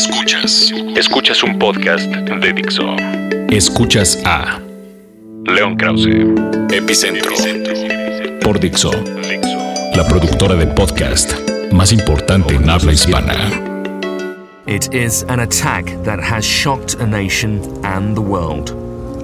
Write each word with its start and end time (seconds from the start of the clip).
Escuchas. 0.00 0.72
Escuchas 0.96 1.42
un 1.42 1.58
podcast 1.58 2.06
de 2.10 2.52
Dixo. 2.54 2.96
Escuchas 3.50 4.18
a 4.24 4.58
León 5.44 5.76
Krause, 5.76 6.08
Epicentro, 6.72 7.32
por 8.42 8.58
Dixo, 8.58 8.92
la 9.94 10.08
productora 10.08 10.54
de 10.54 10.68
podcast 10.68 11.34
más 11.72 11.92
importante 11.92 12.54
en 12.54 12.70
habla 12.70 12.92
hispana. 12.92 13.34
It 14.66 14.88
is 14.94 15.22
an 15.28 15.40
attack 15.40 15.84
that 16.04 16.18
has 16.18 16.46
shocked 16.46 16.94
a 16.98 17.06
nation 17.06 17.60
and 17.84 18.16
the 18.16 18.22
world. 18.22 18.70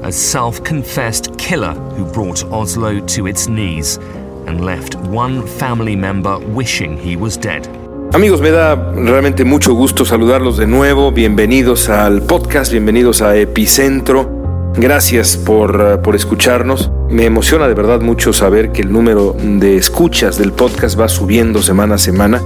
A 0.04 0.12
self 0.12 0.62
confessed 0.62 1.38
killer 1.38 1.72
who 1.96 2.04
brought 2.04 2.44
Oslo 2.52 3.00
to 3.00 3.26
its 3.26 3.48
knees 3.48 3.98
and 4.46 4.62
left 4.62 4.94
one 5.08 5.40
family 5.58 5.96
member 5.96 6.38
wishing 6.38 6.98
he 6.98 7.16
was 7.16 7.38
dead. 7.38 7.66
Amigos, 8.12 8.40
me 8.40 8.50
da 8.50 8.74
realmente 8.94 9.44
mucho 9.44 9.74
gusto 9.74 10.04
saludarlos 10.04 10.56
de 10.56 10.66
nuevo. 10.66 11.12
Bienvenidos 11.12 11.88
al 11.88 12.22
podcast, 12.22 12.70
bienvenidos 12.70 13.20
a 13.20 13.36
Epicentro. 13.36 14.72
Gracias 14.76 15.36
por, 15.36 15.80
eh, 15.80 15.98
por, 15.98 16.14
escucharnos. 16.14 16.90
Me 17.10 17.24
emociona 17.24 17.68
de 17.68 17.74
verdad 17.74 18.00
mucho 18.00 18.32
saber 18.32 18.70
que 18.70 18.82
el 18.82 18.92
número 18.92 19.36
de 19.38 19.76
escuchas 19.76 20.38
del 20.38 20.52
podcast 20.52 20.98
va 20.98 21.08
subiendo 21.08 21.62
semana 21.62 21.96
a 21.96 21.98
semana. 21.98 22.40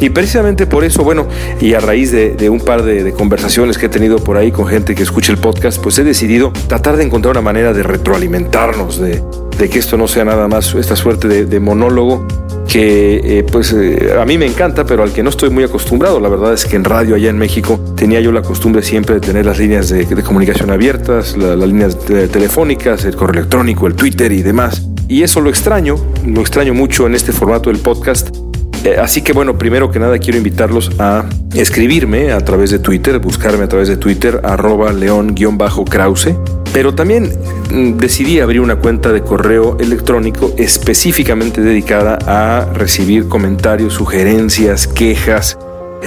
Y 0.00 0.10
precisamente 0.10 0.66
por 0.66 0.82
eso, 0.82 1.04
bueno, 1.04 1.28
y 1.60 1.74
a 1.74 1.80
raíz 1.80 2.10
de, 2.10 2.48
un 2.50 2.60
par 2.60 2.82
de, 2.82 3.12
conversaciones 3.12 3.78
que 3.78 3.86
he 3.86 3.90
tenido 3.90 4.18
por 4.18 4.36
ahí 4.36 4.50
con 4.50 4.66
gente 4.66 4.96
que 4.96 5.04
escucha 5.04 5.30
el 5.30 5.38
podcast, 5.38 5.80
pues 5.80 5.96
he 5.98 6.04
decidido 6.04 6.52
tratar 6.66 6.96
de 6.96 7.04
encontrar 7.04 7.32
una 7.32 7.42
manera 7.42 7.72
de 7.72 7.84
retroalimentarnos, 7.84 8.98
de, 8.98 9.22
que 9.70 9.78
esto 9.78 9.96
no 9.96 10.08
sea 10.08 10.24
nada 10.24 10.48
más 10.48 10.74
esta 10.74 10.96
suerte 10.96 11.46
de 11.46 11.60
monólogo 11.60 12.26
que 12.72 13.20
eh, 13.38 13.44
pues 13.44 13.74
eh, 13.74 14.14
a 14.18 14.24
mí 14.24 14.38
me 14.38 14.46
encanta, 14.46 14.86
pero 14.86 15.02
al 15.02 15.12
que 15.12 15.22
no 15.22 15.28
estoy 15.28 15.50
muy 15.50 15.62
acostumbrado. 15.62 16.18
La 16.20 16.30
verdad 16.30 16.54
es 16.54 16.64
que 16.64 16.76
en 16.76 16.84
radio 16.84 17.16
allá 17.16 17.28
en 17.28 17.36
México 17.36 17.78
tenía 17.96 18.18
yo 18.20 18.32
la 18.32 18.40
costumbre 18.40 18.82
siempre 18.82 19.16
de 19.16 19.20
tener 19.20 19.44
las 19.44 19.58
líneas 19.58 19.90
de, 19.90 20.06
comunicación 20.22 20.70
abiertas, 20.70 21.36
la, 21.36 21.54
las 21.54 21.68
líneas 21.68 21.98
telefónicas, 21.98 23.04
el 23.04 23.14
correo 23.14 23.40
electrónico, 23.40 23.86
el 23.86 23.94
Twitter 23.94 24.32
y 24.32 24.40
demás. 24.40 24.88
Y 25.06 25.22
eso 25.22 25.42
lo 25.42 25.50
extraño, 25.50 25.96
lo 26.26 26.40
extraño 26.40 26.72
mucho 26.72 27.06
en 27.06 27.14
este 27.14 27.32
formato 27.32 27.68
del 27.68 27.78
podcast. 27.78 28.34
Eh, 28.84 28.96
así 28.98 29.20
que 29.20 29.34
bueno, 29.34 29.58
primero 29.58 29.90
que 29.90 29.98
nada 29.98 30.18
quiero 30.18 30.38
invitarlos 30.38 30.92
a 30.98 31.26
escribirme 31.54 32.32
a 32.32 32.40
través 32.40 32.70
de 32.70 32.78
Twitter, 32.78 33.18
buscarme 33.18 33.64
a 33.64 33.68
través 33.68 33.88
de 33.88 33.98
Twitter, 33.98 34.40
arroba 34.44 34.94
león-krause. 34.94 36.28
Pero 36.72 36.94
también 36.94 37.30
mm, 37.70 37.98
decidí 37.98 38.40
abrir 38.40 38.60
una 38.60 38.76
cuenta 38.76 39.12
de 39.12 39.22
correo 39.22 39.76
electrónico 39.78 40.52
específicamente 40.56 41.60
dedicada 41.60 42.18
a 42.26 42.72
recibir 42.72 43.28
comentarios, 43.28 43.94
sugerencias, 43.94 44.86
quejas, 44.86 45.58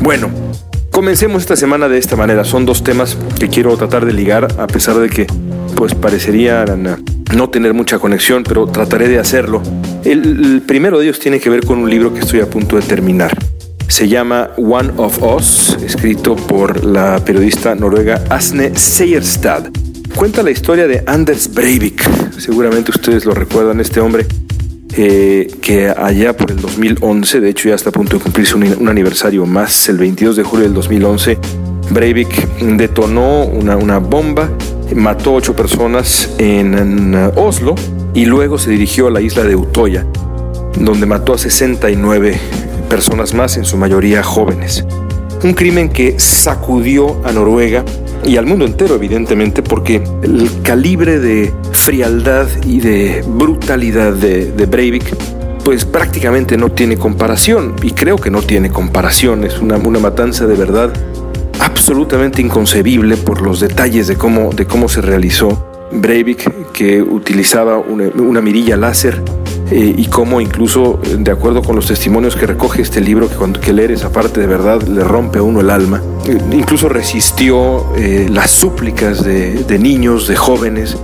Bueno, 0.00 0.30
comencemos 0.90 1.42
esta 1.42 1.56
semana 1.56 1.88
de 1.88 1.98
esta 1.98 2.16
manera. 2.16 2.44
Son 2.44 2.64
dos 2.64 2.82
temas 2.82 3.18
que 3.38 3.48
quiero 3.48 3.76
tratar 3.76 4.06
de 4.06 4.14
ligar 4.14 4.48
a 4.58 4.66
pesar 4.66 4.98
de 4.98 5.10
que 5.10 5.26
pues 5.76 5.94
parecerían 5.94 7.04
no 7.34 7.50
tener 7.50 7.74
mucha 7.74 7.98
conexión, 7.98 8.42
pero 8.42 8.66
trataré 8.66 9.08
de 9.08 9.18
hacerlo. 9.18 9.60
El, 10.04 10.62
primero 10.66 10.98
de 10.98 11.04
ellos 11.04 11.18
tiene 11.18 11.40
que 11.40 11.50
ver 11.50 11.64
con 11.64 11.78
un 11.78 11.90
libro 11.90 12.12
que 12.12 12.20
estoy 12.20 12.40
a 12.40 12.46
punto 12.48 12.76
de 12.76 12.82
terminar. 12.82 13.36
Se 13.88 14.08
llama 14.08 14.50
One 14.56 14.92
of 14.96 15.22
Us, 15.22 15.76
escrito 15.84 16.36
por 16.36 16.84
la 16.84 17.22
periodista 17.24 17.74
noruega 17.74 18.22
Asne 18.30 18.76
Seierstad. 18.76 19.68
Cuenta 20.14 20.42
la 20.42 20.50
historia 20.50 20.86
de 20.86 21.02
Anders 21.06 21.52
Breivik. 21.52 22.08
Seguramente 22.38 22.90
ustedes 22.90 23.24
lo 23.24 23.32
recuerdan, 23.32 23.80
este 23.80 24.00
hombre 24.00 24.26
eh, 24.96 25.52
que 25.60 25.88
allá 25.88 26.36
por 26.36 26.50
el 26.50 26.60
2011, 26.60 27.40
de 27.40 27.48
hecho 27.48 27.68
ya 27.68 27.74
está 27.74 27.90
a 27.90 27.92
punto 27.92 28.16
de 28.16 28.22
cumplirse 28.22 28.54
un, 28.54 28.88
aniversario 28.88 29.46
más, 29.46 29.88
el 29.88 29.98
22 29.98 30.36
de 30.36 30.42
julio 30.42 30.64
del 30.64 30.74
2011, 30.74 31.38
Breivik 31.90 32.58
detonó 32.76 33.44
una, 33.44 33.76
una 33.76 33.98
bomba 33.98 34.50
mató 34.94 35.34
ocho 35.34 35.54
personas 35.54 36.30
en, 36.38 37.14
Oslo 37.36 37.74
y 38.14 38.24
luego 38.24 38.58
se 38.58 38.70
dirigió 38.70 39.08
a 39.08 39.10
la 39.10 39.20
isla 39.20 39.44
de 39.44 39.56
Utoya, 39.56 40.06
donde 40.78 41.06
mató 41.06 41.34
a 41.34 41.38
69 41.38 42.38
personas 42.88 43.34
más, 43.34 43.56
en 43.56 43.64
su 43.64 43.76
mayoría 43.76 44.22
jóvenes. 44.22 44.84
Un 45.42 45.54
crimen 45.54 45.88
que 45.88 46.18
sacudió 46.18 47.24
a 47.24 47.32
Noruega 47.32 47.84
y 48.24 48.36
al 48.36 48.46
mundo 48.46 48.66
entero, 48.66 48.96
evidentemente, 48.96 49.62
porque 49.62 50.02
el 50.22 50.50
calibre 50.62 51.18
de 51.18 51.52
frialdad 51.72 52.46
y 52.66 52.80
de 52.80 53.24
brutalidad 53.26 54.12
de, 54.12 54.52
de 54.52 54.66
Breivik 54.66 55.04
pues 55.64 55.84
prácticamente 55.84 56.56
no 56.56 56.70
tiene 56.70 56.96
comparación 56.96 57.76
y 57.82 57.92
creo 57.92 58.16
que 58.16 58.30
no 58.30 58.42
tiene 58.42 58.70
comparación, 58.70 59.44
es 59.44 59.60
una, 59.60 59.76
una 59.76 59.98
matanza 59.98 60.46
de 60.46 60.56
verdad 60.56 60.92
absolutamente 61.60 62.42
inconcebible 62.42 63.16
por 63.16 63.42
los 63.42 63.60
detalles 63.60 64.08
de 64.08 64.16
cómo, 64.16 64.50
de 64.50 64.66
cómo 64.66 64.88
se 64.88 65.02
realizó. 65.02 65.69
Breivik, 65.92 66.72
que 66.72 67.02
utilizaba 67.02 67.78
una, 67.78 68.40
mirilla 68.40 68.76
láser, 68.76 69.22
eh, 69.70 69.94
y 69.96 70.06
cómo 70.06 70.40
incluso, 70.40 71.00
de 71.18 71.30
acuerdo 71.30 71.62
con 71.62 71.76
los 71.76 71.86
testimonios 71.86 72.34
que 72.36 72.46
recoge 72.46 72.82
este 72.82 73.00
libro, 73.00 73.28
que 73.28 73.36
cuando 73.36 73.60
que 73.60 73.72
leer 73.72 73.92
esa 73.92 74.10
parte 74.10 74.40
de 74.40 74.46
verdad 74.46 74.82
le 74.82 75.04
rompe 75.04 75.38
a 75.38 75.42
uno 75.42 75.60
el 75.60 75.70
alma, 75.70 76.02
eh, 76.26 76.38
incluso 76.52 76.88
resistió 76.88 77.94
eh, 77.96 78.28
las 78.30 78.50
súplicas 78.50 79.22
de, 79.24 79.64
de, 79.64 79.78
niños, 79.78 80.26
de 80.26 80.36
jóvenes, 80.36 80.96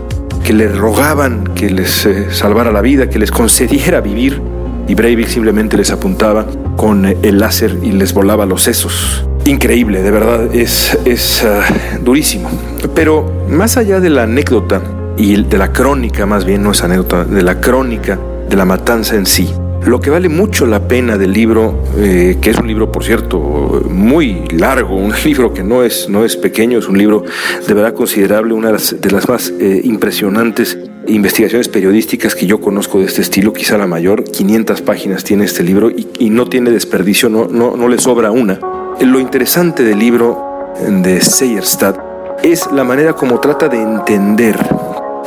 que 0.45 0.53
le 0.53 0.69
rogaban 0.69 1.45
que 1.55 1.71
les 1.71 2.07
eh, 2.07 2.31
salvara 2.31 2.71
la 2.71 2.81
vida, 2.81 3.11
que 3.11 3.19
les 3.19 3.31
concediera 3.31 4.01
vivir, 4.01 4.41
y 4.89 4.95
Breivik 4.95 5.27
simplemente 5.29 5.77
les 5.77 5.91
apuntaba 5.91 6.47
con 6.77 7.05
el 7.07 7.39
láser 7.39 7.77
y 7.83 7.91
les 7.91 8.15
volaba 8.15 8.47
los 8.47 8.63
sesos 8.63 9.27
increíble, 9.47 10.03
de 10.03 10.11
verdad, 10.11 10.55
es, 10.55 10.99
es 11.05 11.45
uh, 11.45 12.03
durísimo. 12.03 12.51
Pero 12.95 13.47
más 13.49 13.77
allá 13.77 14.01
de 14.01 14.11
la 14.11 14.25
anécdota 14.25 14.83
y 15.17 15.43
de 15.43 15.59
la 15.59 15.73
crónica, 15.73 16.27
más 16.27 16.45
bien 16.45 16.63
no 16.63 16.73
es 16.73 16.83
anécdota, 16.83 17.25
de 17.25 17.43
la 17.43 17.61
crónica 17.61 18.19
de 18.49 18.57
la 18.57 18.65
matanza 18.65 19.17
en 19.17 19.27
sí, 19.27 19.49
lo 19.87 20.01
que 20.01 20.11
vale 20.11 20.29
mucho 20.29 20.67
la 20.67 20.89
pena 20.89 21.17
del 21.17 21.33
libro, 21.33 21.83
eh, 21.97 22.39
que 22.41 22.51
es 22.51 22.59
un 22.59 22.67
libro, 22.67 22.91
por 22.91 23.05
cierto, 23.05 23.83
muy 23.89 24.43
largo, 24.51 24.97
un 24.97 25.13
libro 25.25 25.53
que 25.53 25.63
no 25.63 25.85
es, 25.85 26.09
no 26.09 26.25
es 26.25 26.37
pequeño, 26.37 26.79
es 26.79 26.89
un 26.89 26.99
libro 26.99 27.23
de 27.67 27.75
verdad 27.75 27.95
considerable, 27.95 28.53
una 28.53 28.69
de 28.69 28.73
las, 28.75 29.01
de 29.01 29.11
las 29.11 29.29
más 29.29 29.53
eh, 29.61 29.81
impresionantes 29.85 30.79
investigaciones 31.09 31.69
periodísticas 31.69 32.35
que 32.35 32.47
yo 32.47 32.61
conozco 32.61 32.99
de 32.99 33.05
este 33.05 33.23
estilo, 33.23 33.53
quizá 33.53 33.79
la 33.79 33.87
mayor, 33.87 34.25
500 34.25 34.83
páginas 34.83 35.23
tiene 35.23 35.45
este 35.45 35.63
libro 35.63 35.89
y, 35.89 36.09
y 36.19 36.31
no 36.31 36.49
tiene 36.49 36.73
desperdicio, 36.73 37.29
no, 37.29 37.47
no, 37.47 37.77
no 37.77 37.89
le 37.89 37.99
sobra 37.99 38.33
una. 38.33 38.59
Lo 39.01 39.21
interesante 39.21 39.83
del 39.83 39.99
libro 39.99 40.75
de 40.81 41.21
Seyerstadt 41.21 41.99
es 42.43 42.71
la 42.73 42.83
manera 42.83 43.13
como 43.13 43.39
trata 43.41 43.69
de 43.69 43.81
entender 43.81 44.57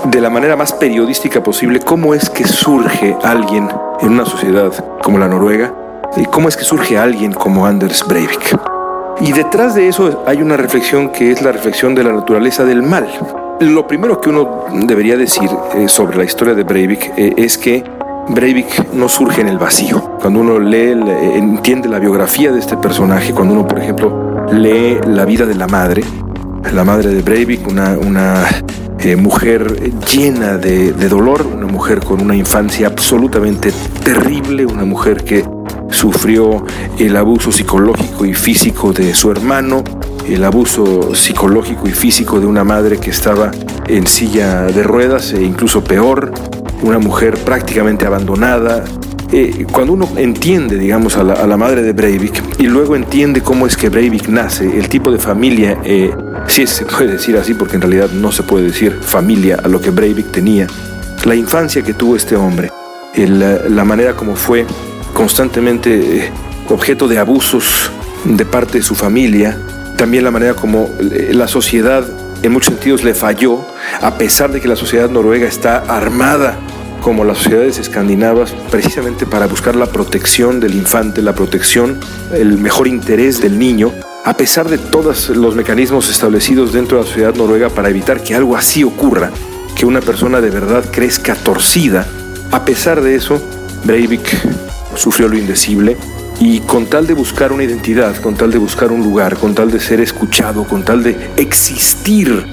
de 0.05 0.21
la 0.21 0.29
manera 0.29 0.55
más 0.55 0.73
periodística 0.73 1.43
posible 1.43 1.79
cómo 1.79 2.13
es 2.13 2.29
que 2.29 2.47
surge 2.47 3.15
alguien 3.23 3.69
en 4.01 4.09
una 4.09 4.25
sociedad 4.25 4.71
como 5.03 5.19
la 5.19 5.27
Noruega 5.27 5.73
y 6.17 6.25
cómo 6.25 6.49
es 6.49 6.57
que 6.57 6.63
surge 6.63 6.97
alguien 6.97 7.31
como 7.31 7.65
Anders 7.65 8.03
Breivik. 8.07 8.57
Y 9.21 9.33
detrás 9.33 9.75
de 9.75 9.87
eso 9.87 10.23
hay 10.25 10.41
una 10.41 10.57
reflexión 10.57 11.11
que 11.11 11.31
es 11.31 11.41
la 11.41 11.51
reflexión 11.51 11.93
de 11.93 12.03
la 12.03 12.13
naturaleza 12.13 12.63
del 12.65 12.81
mal. 12.81 13.07
Lo 13.59 13.87
primero 13.87 14.19
que 14.19 14.29
uno 14.29 14.65
debería 14.71 15.15
decir 15.15 15.49
eh, 15.75 15.87
sobre 15.87 16.17
la 16.17 16.23
historia 16.23 16.55
de 16.55 16.63
Breivik 16.63 17.13
eh, 17.17 17.33
es 17.37 17.57
que 17.57 17.83
Breivik 18.29 18.93
no 18.93 19.09
surge 19.09 19.41
en 19.41 19.47
el 19.47 19.57
vacío. 19.57 20.17
Cuando 20.21 20.41
uno 20.41 20.59
lee, 20.59 20.91
entiende 21.35 21.89
la 21.89 21.99
biografía 21.99 22.51
de 22.51 22.59
este 22.59 22.77
personaje, 22.77 23.33
cuando 23.33 23.53
uno, 23.53 23.67
por 23.67 23.79
ejemplo, 23.79 24.45
lee 24.51 24.99
la 25.07 25.25
vida 25.25 25.45
de 25.45 25.55
la 25.55 25.67
madre, 25.67 26.03
la 26.73 26.83
madre 26.83 27.09
de 27.09 27.21
Breivik, 27.21 27.67
una, 27.67 28.45
eh, 28.99 29.15
mujer 29.15 29.91
llena 30.13 30.57
de, 30.57 30.93
de 30.93 31.09
dolor, 31.09 31.45
una 31.45 31.67
mujer 31.67 31.99
con 32.01 32.21
una 32.21 32.35
infancia 32.35 32.87
absolutamente 32.87 33.71
terrible, 34.03 34.65
una 34.65 34.85
mujer 34.85 35.23
que 35.23 35.43
sufrió 35.89 36.65
el 36.97 37.15
abuso 37.17 37.51
psicológico 37.51 38.25
y 38.25 38.33
físico 38.33 38.93
de 38.93 39.13
su 39.15 39.31
hermano, 39.31 39.83
el 40.27 40.43
abuso 40.43 41.15
psicológico 41.15 41.87
y 41.87 41.91
físico 41.91 42.39
de 42.39 42.45
una 42.45 42.63
madre 42.63 42.99
que 42.99 43.09
estaba 43.09 43.51
en 43.87 44.05
silla 44.05 44.63
de 44.65 44.83
ruedas 44.83 45.33
e 45.33 45.41
incluso 45.41 45.83
peor, 45.83 46.31
una 46.81 46.99
mujer 46.99 47.37
prácticamente 47.43 48.05
abandonada, 48.05 48.83
eh, 49.31 49.67
cuando 49.71 49.93
uno 49.93 50.09
entiende, 50.17 50.75
digamos, 50.77 51.15
a 51.15 51.23
la, 51.23 51.57
madre 51.57 51.83
de 51.83 51.93
Breivik 51.93 52.59
y 52.59 52.63
luego 52.63 52.95
entiende 52.95 53.41
cómo 53.41 53.67
es 53.67 53.77
que 53.77 53.89
Breivik 53.89 54.27
nace, 54.27 54.65
el 54.65 54.89
tipo 54.89 55.11
de 55.11 55.19
familia, 55.19 55.79
eh, 55.83 56.11
si 56.47 56.65
se 56.65 56.85
puede 56.85 57.13
decir 57.13 57.37
así, 57.37 57.53
porque 57.53 57.75
en 57.75 57.83
realidad 57.83 58.09
no 58.09 58.31
se 58.31 58.41
puede 58.41 58.65
decir 58.65 58.97
familia 59.01 59.59
a 59.63 59.67
lo 59.67 59.81
que 59.81 59.91
Breivik 59.91 60.31
tenía, 60.31 60.65
la 61.25 61.35
infancia 61.35 61.83
que 61.83 61.93
tuvo 61.93 62.15
este 62.15 62.35
hombre, 62.35 62.71
la 63.15 63.83
manera 63.83 64.15
como 64.15 64.35
fue 64.35 64.65
constantemente 65.13 66.25
eh, 66.25 66.31
objeto 66.69 67.07
de 67.07 67.19
abusos 67.19 67.91
de 68.23 68.45
parte 68.45 68.79
de 68.79 68.83
su 68.83 68.95
familia, 68.95 69.59
también 69.95 70.23
la 70.23 70.31
manera 70.31 70.55
como 70.55 70.89
la 70.99 71.47
sociedad 71.47 72.03
en 72.41 72.51
muchos 72.51 72.73
sentidos 72.73 73.03
le 73.03 73.13
falló, 73.13 73.65
a 74.01 74.17
pesar 74.17 74.51
de 74.51 74.61
que 74.61 74.67
la 74.67 74.75
sociedad 74.75 75.09
noruega 75.09 75.47
está 75.47 75.77
armada 75.77 76.57
como 77.01 77.23
las 77.23 77.37
sociedades 77.39 77.77
escandinavas, 77.77 78.53
precisamente 78.69 79.25
para 79.25 79.47
buscar 79.47 79.75
la 79.75 79.87
protección 79.87 80.59
del 80.59 80.75
infante, 80.75 81.21
la 81.21 81.33
protección, 81.33 81.99
el 82.33 82.57
mejor 82.57 82.87
interés 82.87 83.41
del 83.41 83.57
niño, 83.57 83.93
a 84.25 84.35
pesar 84.35 84.69
de 84.69 84.77
todos 84.77 85.29
los 85.29 85.55
mecanismos 85.55 86.09
establecidos 86.09 86.73
dentro 86.73 86.97
de 86.97 87.03
la 87.03 87.09
sociedad 87.09 87.35
noruega 87.35 87.69
para 87.69 87.89
evitar 87.89 88.21
que 88.21 88.35
algo 88.35 88.55
así 88.55 88.83
ocurra, 88.83 89.31
que 89.75 89.85
una 89.85 90.01
persona 90.01 90.41
de 90.41 90.49
verdad 90.49 90.83
crezca 90.91 91.35
torcida, 91.35 92.05
a 92.51 92.65
pesar 92.65 93.01
de 93.01 93.15
eso, 93.15 93.41
Breivik 93.85 94.27
sufrió 94.95 95.27
lo 95.27 95.37
indecible 95.37 95.97
y 96.39 96.61
con 96.61 96.85
tal 96.85 97.05
de 97.05 97.13
buscar 97.13 97.51
una 97.51 97.63
identidad, 97.63 98.15
con 98.17 98.35
tal 98.35 98.51
de 98.51 98.57
buscar 98.57 98.91
un 98.91 99.03
lugar, 99.03 99.37
con 99.37 99.53
tal 99.53 99.71
de 99.71 99.79
ser 99.79 99.99
escuchado, 99.99 100.63
con 100.63 100.83
tal 100.83 101.03
de 101.03 101.31
existir 101.37 102.45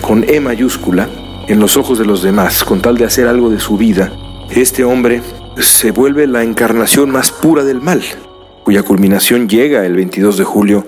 con 0.00 0.24
E 0.28 0.40
mayúscula, 0.40 1.08
en 1.46 1.60
los 1.60 1.76
ojos 1.76 1.98
de 1.98 2.04
los 2.04 2.22
demás 2.22 2.64
con 2.64 2.80
tal 2.80 2.96
de 2.96 3.04
hacer 3.04 3.26
algo 3.26 3.50
de 3.50 3.60
su 3.60 3.76
vida, 3.76 4.12
este 4.50 4.84
hombre 4.84 5.22
se 5.58 5.90
vuelve 5.90 6.26
la 6.26 6.42
encarnación 6.42 7.10
más 7.10 7.30
pura 7.30 7.64
del 7.64 7.80
mal, 7.80 8.02
cuya 8.64 8.82
culminación 8.82 9.48
llega 9.48 9.84
el 9.84 9.94
22 9.94 10.38
de 10.38 10.44
julio 10.44 10.86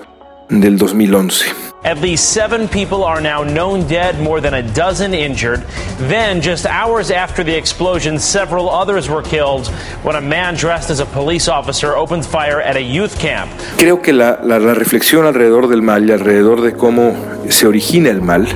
del 0.49 0.77
2011. 0.77 1.66
At 1.83 1.99
least 2.01 2.33
seven 2.33 2.67
people 2.67 3.03
are 3.03 3.21
now 3.21 3.43
known 3.43 3.87
dead, 3.87 4.19
more 4.19 4.41
than 4.41 4.55
a 4.55 4.63
dozen 4.73 5.13
injured. 5.13 5.63
Then, 6.09 6.41
just 6.41 6.65
hours 6.65 7.11
after 7.11 7.43
the 7.43 7.55
explosion, 7.55 8.17
several 8.19 8.67
others 8.69 9.07
were 9.09 9.21
killed 9.21 9.67
when 10.03 10.15
a 10.15 10.21
man 10.21 10.55
dressed 10.55 10.89
as 10.89 10.99
a 10.99 11.05
police 11.05 11.47
officer 11.47 11.95
opened 11.95 12.25
fire 12.25 12.59
at 12.61 12.75
a 12.75 12.81
youth 12.81 13.17
camp. 13.19 13.49
Creo 13.77 14.01
que 14.01 14.11
la, 14.11 14.39
la, 14.43 14.57
la 14.59 14.73
reflexión 14.73 15.25
alrededor 15.25 15.67
del 15.67 15.83
mal 15.83 16.09
y 16.09 16.11
alrededor 16.11 16.61
de 16.61 16.73
cómo 16.73 17.15
se 17.47 17.67
origina 17.67 18.09
el 18.09 18.21
mal 18.21 18.47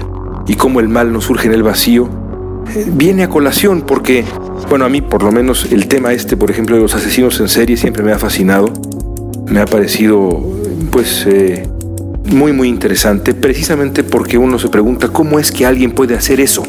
y 0.48 0.56
cómo 0.56 0.80
el 0.80 0.90
mal 0.90 1.14
no 1.14 1.22
surge 1.22 1.48
en 1.48 1.54
el 1.54 1.64
vacío, 1.64 2.10
eh, 2.76 2.86
viene 2.88 3.24
a 3.24 3.30
colación 3.30 3.84
porque, 3.84 4.26
bueno, 4.68 4.86
a 4.86 4.90
mí 4.90 5.02
por 5.02 5.22
lo 5.22 5.32
menos 5.32 5.72
el 5.72 5.88
tema 5.88 6.12
este, 6.12 6.38
por 6.38 6.50
ejemplo, 6.50 6.76
de 6.76 6.82
los 6.82 6.96
asesinos 6.96 7.40
en 7.40 7.50
serie 7.50 7.78
siempre 7.78 8.04
me 8.04 8.12
ha 8.12 8.18
fascinado, 8.18 8.74
me 9.46 9.62
ha 9.62 9.66
parecido, 9.66 10.30
pues, 10.92 11.26
eh, 11.28 11.68
muy, 12.26 12.54
muy 12.54 12.68
interesante, 12.68 13.34
precisamente 13.34 14.04
porque 14.04 14.38
uno 14.38 14.60
se 14.60 14.70
pregunta 14.70 15.10
cómo 15.10 15.40
es 15.40 15.52
que 15.52 15.66
alguien 15.66 15.92
puede 15.92 16.16
hacer 16.16 16.40
eso. 16.40 16.64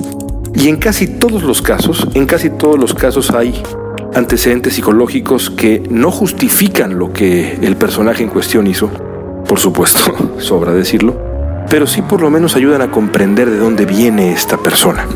Y 0.55 0.69
en 0.69 0.77
casi 0.77 1.07
todos 1.07 1.43
los 1.43 1.63
casos, 1.63 2.07
en 2.15 2.27
casi 2.27 2.51
todos 2.51 2.79
los 2.79 2.95
casos 2.95 3.31
hay 3.31 3.63
antecedentes 4.15 4.75
psicológicos 4.75 5.51
que 5.51 5.83
no 5.91 6.11
justifican 6.11 6.99
lo 6.99 7.13
que 7.13 7.59
el 7.63 7.77
personaje 7.77 8.23
en 8.23 8.29
cuestión 8.29 8.67
hizo, 8.67 8.91
por 9.49 9.59
supuesto, 9.59 10.37
sobra 10.39 10.73
decirlo, 10.73 11.17
pero 11.71 11.87
sí 11.87 12.03
por 12.03 12.21
lo 12.21 12.31
menos 12.31 12.57
ayudan 12.57 12.83
a 12.83 12.91
comprender 12.91 13.49
de 13.49 13.59
dónde 13.59 13.87
viene 13.87 14.33
esta 14.33 14.59
persona. 14.59 15.07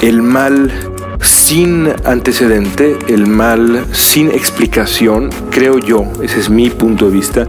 El 0.00 0.22
mal 0.22 0.72
sin 1.20 1.88
antecedente, 2.04 2.96
el 3.08 3.26
mal 3.26 3.84
sin 3.92 4.28
explicación, 4.30 5.30
creo 5.50 5.78
yo, 5.78 6.04
ese 6.22 6.38
es 6.38 6.48
mi 6.48 6.70
punto 6.70 7.06
de 7.06 7.12
vista, 7.12 7.48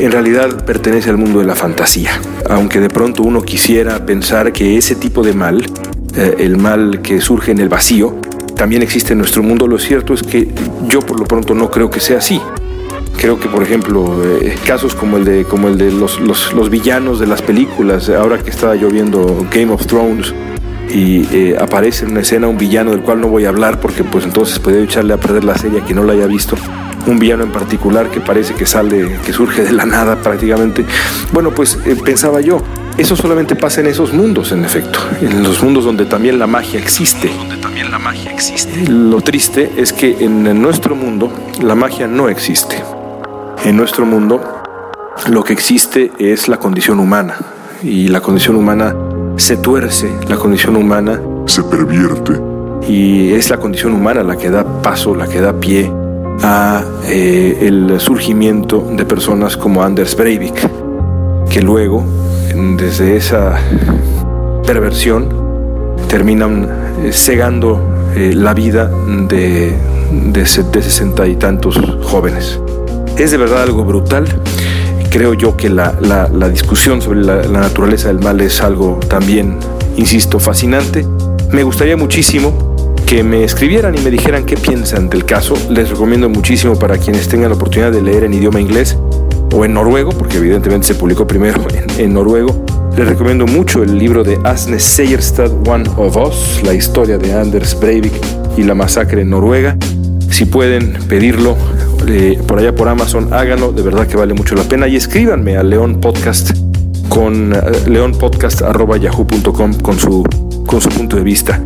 en 0.00 0.12
realidad 0.12 0.64
pertenece 0.64 1.10
al 1.10 1.18
mundo 1.18 1.40
de 1.40 1.44
la 1.44 1.54
fantasía. 1.54 2.10
Aunque 2.48 2.80
de 2.80 2.88
pronto 2.88 3.22
uno 3.22 3.42
quisiera 3.42 4.06
pensar 4.06 4.52
que 4.52 4.76
ese 4.76 4.94
tipo 4.94 5.22
de 5.22 5.34
mal, 5.34 5.64
eh, 6.16 6.36
el 6.38 6.56
mal 6.56 7.02
que 7.02 7.20
surge 7.20 7.52
en 7.52 7.58
el 7.58 7.68
vacío, 7.68 8.16
también 8.56 8.82
existe 8.82 9.12
en 9.12 9.18
nuestro 9.18 9.42
mundo, 9.42 9.66
lo 9.66 9.78
cierto 9.78 10.14
es 10.14 10.22
que 10.22 10.48
yo 10.88 11.00
por 11.00 11.18
lo 11.18 11.26
pronto 11.26 11.54
no 11.54 11.70
creo 11.70 11.90
que 11.90 12.00
sea 12.00 12.18
así. 12.18 12.40
Creo 13.18 13.38
que, 13.38 13.48
por 13.48 13.62
ejemplo, 13.62 14.22
eh, 14.24 14.56
casos 14.66 14.94
como 14.94 15.18
el 15.18 15.24
de, 15.24 15.44
como 15.44 15.68
el 15.68 15.76
de 15.76 15.92
los, 15.92 16.18
los, 16.20 16.70
villanos 16.70 17.20
de 17.20 17.26
las 17.26 17.42
películas, 17.42 18.08
ahora 18.08 18.38
que 18.38 18.48
estaba 18.48 18.76
yo 18.76 18.88
viendo 18.88 19.46
Game 19.52 19.70
of 19.70 19.86
Thrones 19.86 20.34
y 20.90 21.26
eh, 21.34 21.56
aparece 21.60 22.06
en 22.06 22.12
una 22.12 22.20
escena 22.20 22.48
un 22.48 22.56
villano 22.56 22.92
del 22.92 23.02
cual 23.02 23.20
no 23.20 23.28
voy 23.28 23.44
a 23.44 23.50
hablar 23.50 23.80
porque 23.80 24.02
pues 24.04 24.24
entonces 24.24 24.58
podría 24.58 24.82
echarle 24.82 25.12
a 25.12 25.18
perder 25.18 25.44
la 25.44 25.56
serie 25.56 25.80
a 25.80 25.84
quien 25.84 25.96
no 25.96 26.04
la 26.04 26.14
haya 26.14 26.26
visto. 26.26 26.56
Un 27.06 27.18
villano 27.18 27.44
en 27.44 27.50
particular 27.50 28.10
que 28.10 28.20
parece 28.20 28.54
que 28.54 28.66
sale, 28.66 29.18
que 29.24 29.32
surge 29.32 29.62
de 29.62 29.72
la 29.72 29.86
nada 29.86 30.16
prácticamente. 30.16 30.84
Bueno, 31.32 31.50
pues 31.50 31.78
eh, 31.86 31.96
pensaba 32.04 32.40
yo, 32.40 32.62
eso 32.98 33.16
solamente 33.16 33.56
pasa 33.56 33.80
en 33.80 33.86
esos 33.86 34.12
mundos, 34.12 34.52
en 34.52 34.64
efecto, 34.64 34.98
en 35.20 35.42
los 35.42 35.62
mundos 35.62 35.84
donde 35.84 36.04
también 36.04 36.38
la 36.38 36.46
magia 36.46 36.78
existe. 36.78 37.28
Donde 37.28 37.56
también 37.56 37.90
la 37.90 37.98
magia 37.98 38.30
existe. 38.30 38.86
Lo 38.88 39.20
triste 39.20 39.72
es 39.76 39.92
que 39.92 40.16
en 40.20 40.60
nuestro 40.60 40.94
mundo 40.94 41.32
la 41.62 41.74
magia 41.74 42.06
no 42.06 42.28
existe. 42.28 42.82
En 43.64 43.76
nuestro 43.76 44.04
mundo 44.06 44.62
lo 45.28 45.44
que 45.44 45.52
existe 45.52 46.12
es 46.18 46.48
la 46.48 46.58
condición 46.58 46.98
humana 46.98 47.36
y 47.82 48.08
la 48.08 48.20
condición 48.20 48.56
humana 48.56 48.94
se 49.36 49.56
tuerce, 49.56 50.10
la 50.28 50.36
condición 50.36 50.76
humana 50.76 51.20
se 51.46 51.62
pervierte 51.62 52.40
y 52.88 53.32
es 53.32 53.50
la 53.50 53.58
condición 53.58 53.92
humana 53.92 54.22
la 54.22 54.36
que 54.36 54.50
da 54.50 54.82
paso, 54.82 55.14
la 55.14 55.26
que 55.26 55.40
da 55.40 55.52
pie 55.52 55.92
a 56.42 56.84
eh, 57.06 57.58
el 57.62 58.00
surgimiento 58.00 58.86
de 58.92 59.04
personas 59.04 59.56
como 59.56 59.82
Anders 59.82 60.16
Breivik, 60.16 60.68
que 61.48 61.60
luego, 61.60 62.04
desde 62.76 63.16
esa 63.16 63.58
perversión, 64.66 65.28
terminan 66.08 66.68
eh, 67.04 67.12
cegando 67.12 67.80
eh, 68.14 68.32
la 68.34 68.54
vida 68.54 68.90
de, 69.28 69.74
de 70.32 70.46
sesenta 70.46 71.26
y 71.26 71.36
tantos 71.36 71.80
jóvenes. 72.02 72.58
Es 73.16 73.30
de 73.30 73.36
verdad 73.36 73.62
algo 73.62 73.84
brutal. 73.84 74.24
Creo 75.10 75.34
yo 75.34 75.56
que 75.56 75.68
la, 75.68 75.92
discusión 76.52 77.02
sobre 77.02 77.22
la, 77.22 77.42
naturaleza 77.48 78.08
del 78.08 78.20
mal 78.20 78.40
es 78.40 78.62
algo 78.62 79.00
también, 79.08 79.58
insisto, 79.96 80.38
fascinante. 80.38 81.04
Me 81.50 81.64
gustaría 81.64 81.96
muchísimo 81.96 82.69
que 83.10 83.22
me 83.24 83.42
escribieran 83.42 83.98
y 83.98 84.00
me 84.02 84.10
dijeran 84.12 84.44
qué 84.44 84.56
piensan 84.56 85.10
del 85.10 85.24
caso. 85.24 85.56
Les 85.68 85.90
recomiendo 85.90 86.28
muchísimo 86.28 86.78
para 86.78 86.96
quienes 86.96 87.26
tengan 87.26 87.50
la 87.50 87.56
oportunidad 87.56 87.90
de 87.90 88.00
leer 88.00 88.22
en 88.22 88.32
idioma 88.32 88.60
inglés 88.60 88.96
o 89.52 89.64
en 89.64 89.74
noruego, 89.74 90.10
porque 90.12 90.36
evidentemente 90.36 90.86
se 90.86 90.94
publicó 90.94 91.26
primero 91.26 91.60
en, 91.98 92.14
noruego. 92.14 92.64
Les 92.96 93.08
recomiendo 93.08 93.48
mucho 93.48 93.82
el 93.82 93.98
libro 93.98 94.22
de 94.22 94.38
Asne 94.44 94.78
Seierstad, 94.78 95.50
One 95.68 95.90
of 95.96 96.16
Us, 96.16 96.62
la 96.62 96.72
historia 96.72 97.18
de 97.18 97.32
Anders 97.32 97.76
Breivik 97.80 98.12
y 98.56 98.62
la 98.62 98.76
masacre 98.76 99.22
en 99.22 99.30
Noruega. 99.30 99.76
Si 100.30 100.44
pueden 100.44 100.92
pedirlo, 101.08 101.56
por 102.46 102.60
allá 102.60 102.76
por 102.76 102.86
Amazon, 102.86 103.32
háganlo, 103.32 103.72
de 103.72 103.82
verdad 103.82 104.06
que 104.06 104.16
vale 104.16 104.34
mucho 104.34 104.54
la 104.54 104.62
pena 104.62 104.86
y 104.86 104.94
escríbanme 104.94 105.56
a 105.56 105.64
León 105.64 106.00
Podcast 106.00 106.52
con 107.08 107.54
uh, 107.54 107.56
leonpodcast.yahoo.com 107.88 109.74
con 109.80 109.98
su, 109.98 110.22
con 110.64 110.80
su 110.80 110.88
punto 110.90 111.16
de 111.16 111.24
vista. 111.24 111.60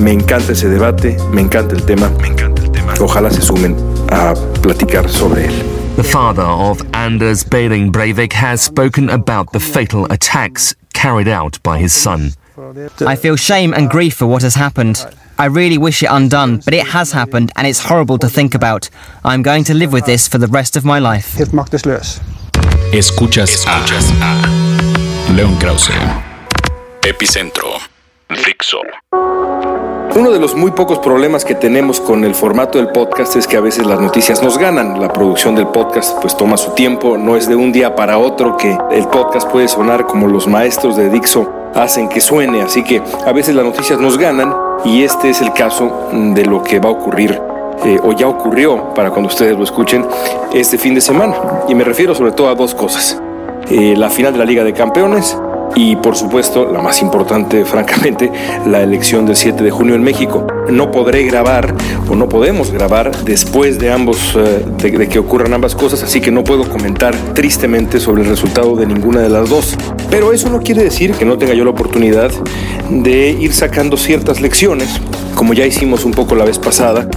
Me 0.00 0.12
encanta 0.12 0.52
ese 0.52 0.66
debate, 0.70 1.18
me 1.30 1.42
encanta 1.42 1.74
el 1.74 1.84
tema, 1.84 2.08
me 2.22 2.28
encanta 2.28 2.62
el 2.62 2.70
tema. 2.72 2.94
Ojalá 3.00 3.30
se 3.30 3.42
sumen 3.42 3.76
a 4.10 4.32
platicar 4.62 5.06
sobre 5.10 5.46
él. 5.46 5.52
The 5.96 6.02
father 6.02 6.42
of 6.42 6.80
Anders 6.94 7.44
Behring 7.44 7.92
Breivik 7.92 8.32
has 8.32 8.62
spoken 8.62 9.10
about 9.10 9.52
the 9.52 9.60
fatal 9.60 10.06
attacks 10.10 10.74
carried 10.94 11.28
out 11.28 11.62
by 11.62 11.78
his 11.78 11.92
son. 11.92 12.32
I 13.06 13.14
feel 13.14 13.36
shame 13.36 13.74
and 13.74 13.90
grief 13.90 14.14
for 14.14 14.26
what 14.26 14.42
has 14.42 14.54
happened. 14.54 15.04
I 15.38 15.46
really 15.46 15.76
wish 15.76 16.02
it 16.02 16.08
undone, 16.10 16.62
but 16.64 16.72
it 16.72 16.86
has 16.86 17.12
happened 17.12 17.52
and 17.56 17.66
it's 17.66 17.80
horrible 17.80 18.16
to 18.20 18.28
think 18.28 18.54
about. 18.54 18.88
I'm 19.22 19.42
going 19.42 19.64
to 19.64 19.74
live 19.74 19.92
with 19.92 20.06
this 20.06 20.26
for 20.26 20.38
the 20.38 20.48
rest 20.48 20.76
of 20.76 20.84
my 20.84 20.98
life. 20.98 21.36
Escuchas, 22.92 23.66
a 23.66 25.32
León 25.32 25.60
Krause. 25.60 25.92
Epicentro. 27.02 27.78
Fixo. 28.30 28.80
Uno 30.16 30.32
de 30.32 30.40
los 30.40 30.56
muy 30.56 30.72
pocos 30.72 30.98
problemas 30.98 31.44
que 31.44 31.54
tenemos 31.54 32.00
con 32.00 32.24
el 32.24 32.34
formato 32.34 32.78
del 32.78 32.88
podcast 32.88 33.36
es 33.36 33.46
que 33.46 33.56
a 33.56 33.60
veces 33.60 33.86
las 33.86 34.00
noticias 34.00 34.42
nos 34.42 34.58
ganan. 34.58 35.00
La 35.00 35.12
producción 35.12 35.54
del 35.54 35.68
podcast 35.68 36.20
pues 36.20 36.36
toma 36.36 36.56
su 36.56 36.72
tiempo, 36.72 37.16
no 37.16 37.36
es 37.36 37.48
de 37.48 37.54
un 37.54 37.70
día 37.70 37.94
para 37.94 38.18
otro 38.18 38.56
que 38.56 38.76
el 38.90 39.06
podcast 39.06 39.48
puede 39.48 39.68
sonar 39.68 40.06
como 40.06 40.26
los 40.26 40.48
maestros 40.48 40.96
de 40.96 41.10
Dixo 41.10 41.48
hacen 41.76 42.08
que 42.08 42.20
suene, 42.20 42.62
así 42.62 42.82
que 42.82 43.00
a 43.24 43.30
veces 43.32 43.54
las 43.54 43.64
noticias 43.64 44.00
nos 44.00 44.18
ganan 44.18 44.52
y 44.84 45.04
este 45.04 45.30
es 45.30 45.40
el 45.40 45.52
caso 45.52 46.08
de 46.12 46.44
lo 46.44 46.64
que 46.64 46.80
va 46.80 46.88
a 46.88 46.92
ocurrir 46.92 47.40
eh, 47.84 47.98
o 48.02 48.12
ya 48.12 48.26
ocurrió 48.26 48.92
para 48.94 49.10
cuando 49.10 49.28
ustedes 49.28 49.56
lo 49.56 49.62
escuchen 49.62 50.04
este 50.52 50.76
fin 50.76 50.94
de 50.94 51.00
semana. 51.00 51.36
Y 51.68 51.74
me 51.76 51.84
refiero 51.84 52.16
sobre 52.16 52.32
todo 52.32 52.48
a 52.48 52.54
dos 52.56 52.74
cosas. 52.74 53.20
Eh, 53.68 53.94
la 53.96 54.10
final 54.10 54.32
de 54.32 54.40
la 54.40 54.44
Liga 54.44 54.64
de 54.64 54.72
Campeones 54.72 55.38
y 55.76 55.96
por 55.96 56.16
supuesto, 56.16 56.70
la 56.70 56.80
más 56.80 57.02
importante, 57.02 57.64
francamente, 57.66 58.30
la 58.66 58.82
elección 58.82 59.26
del 59.26 59.36
7 59.36 59.62
de 59.62 59.70
junio 59.70 59.94
en 59.94 60.02
México. 60.02 60.46
No 60.68 60.90
podré 60.90 61.24
grabar 61.24 61.74
o 62.08 62.14
no 62.14 62.28
podemos 62.28 62.70
grabar 62.70 63.24
después 63.24 63.78
de 63.78 63.92
ambos, 63.92 64.36
eh, 64.36 64.64
de, 64.78 65.08
que 65.08 65.18
ocurran 65.18 65.52
ambas 65.52 65.74
cosas, 65.74 66.02
así 66.02 66.20
que 66.20 66.30
no 66.30 66.44
puedo 66.44 66.68
comentar 66.68 67.14
tristemente 67.34 68.00
sobre 68.00 68.22
el 68.22 68.28
resultado 68.28 68.76
de 68.76 68.86
ninguna 68.86 69.20
de 69.20 69.28
las 69.28 69.48
dos. 69.48 69.76
Pero 70.10 70.32
eso 70.32 70.50
no 70.50 70.60
quiere 70.60 70.82
decir 70.82 71.12
que 71.12 71.24
no 71.24 71.38
tenga 71.38 71.54
yo 71.54 71.64
la 71.64 71.70
oportunidad 71.70 72.30
de 72.90 73.30
ir 73.30 73.52
sacando 73.52 73.96
ciertas 73.96 74.40
lecciones, 74.40 75.00
como 75.34 75.54
ya 75.54 75.66
hicimos 75.66 76.04
un 76.04 76.12
poco 76.12 76.34
la 76.34 76.44
vez 76.44 76.58
pasada, 76.58 77.08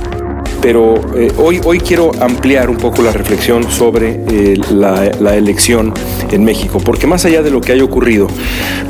pero 0.63 0.95
eh, 1.17 1.29
hoy, 1.38 1.60
hoy 1.65 1.79
quiero 1.81 2.12
ampliar 2.22 2.69
un 2.69 2.77
poco 2.77 3.01
la 3.01 3.12
reflexión 3.12 3.69
sobre 3.69 4.24
eh, 4.29 4.57
la, 4.72 5.36
elección 5.36 5.93
en 6.33 6.43
México, 6.43 6.79
porque 6.83 7.07
más 7.07 7.25
allá 7.25 7.41
de 7.41 7.51
lo 7.51 7.61
que 7.61 7.71
haya 7.71 7.83
ocurrido, 7.83 8.27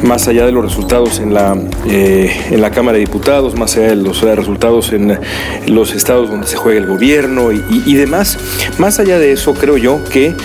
más 0.01 0.27
allá 0.27 0.45
de 0.45 0.51
los 0.51 0.63
resultados 0.63 1.19
en 1.19 1.33
la, 1.33 1.57
eh, 1.87 2.31
en 2.51 2.61
la 2.61 2.71
Cámara 2.71 2.97
de 2.97 3.05
Diputados, 3.05 3.55
más 3.55 3.75
allá 3.77 3.89
de 3.89 3.95
los 3.97 4.21
resultados 4.21 4.93
en 4.93 5.19
los 5.67 5.93
estados 5.93 6.29
donde 6.29 6.47
se 6.47 6.55
juega 6.55 6.79
el 6.79 6.87
gobierno 6.87 7.51
y, 7.51 7.93
demás, 7.95 8.37
más 8.77 8.99
allá 8.99 9.19
de 9.19 9.31
eso 9.31 9.53
creo 9.53 9.77
yo 9.77 10.03
que 10.05 10.35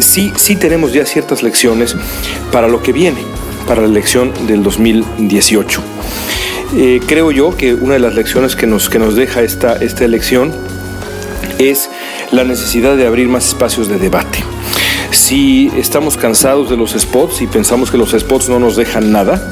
sí, 0.00 0.32
sí 0.36 0.56
tenemos 0.56 0.92
ya 0.92 1.04
ciertas 1.04 1.42
lecciones 1.42 1.96
para 2.52 2.68
lo 2.68 2.82
que 2.82 2.92
viene, 2.92 3.20
para 3.66 3.82
la 3.82 3.88
elección 3.88 4.32
del 4.46 4.62
2018. 4.62 5.82
Eh, 6.74 7.00
creo 7.06 7.30
yo 7.30 7.56
que 7.56 7.74
una 7.74 7.94
de 7.94 8.00
las 8.00 8.14
lecciones 8.14 8.56
que 8.56 8.66
nos, 8.66 8.88
que 8.88 8.98
nos 8.98 9.14
deja 9.14 9.42
esta, 9.42 9.76
esta 9.76 10.04
elección 10.04 10.52
es 11.58 11.88
la 12.32 12.44
necesidad 12.44 12.96
de 12.96 13.06
abrir 13.06 13.28
más 13.28 13.48
espacios 13.48 13.88
de 13.88 13.98
debate. 13.98 14.55
Si 15.10 15.70
estamos 15.76 16.16
cansados 16.16 16.70
de 16.70 16.76
los 16.76 16.92
spots 16.92 17.42
y 17.42 17.46
pensamos 17.46 17.90
que 17.90 17.98
los 17.98 18.10
spots 18.10 18.48
no 18.48 18.58
nos 18.58 18.76
dejan 18.76 19.12
nada, 19.12 19.50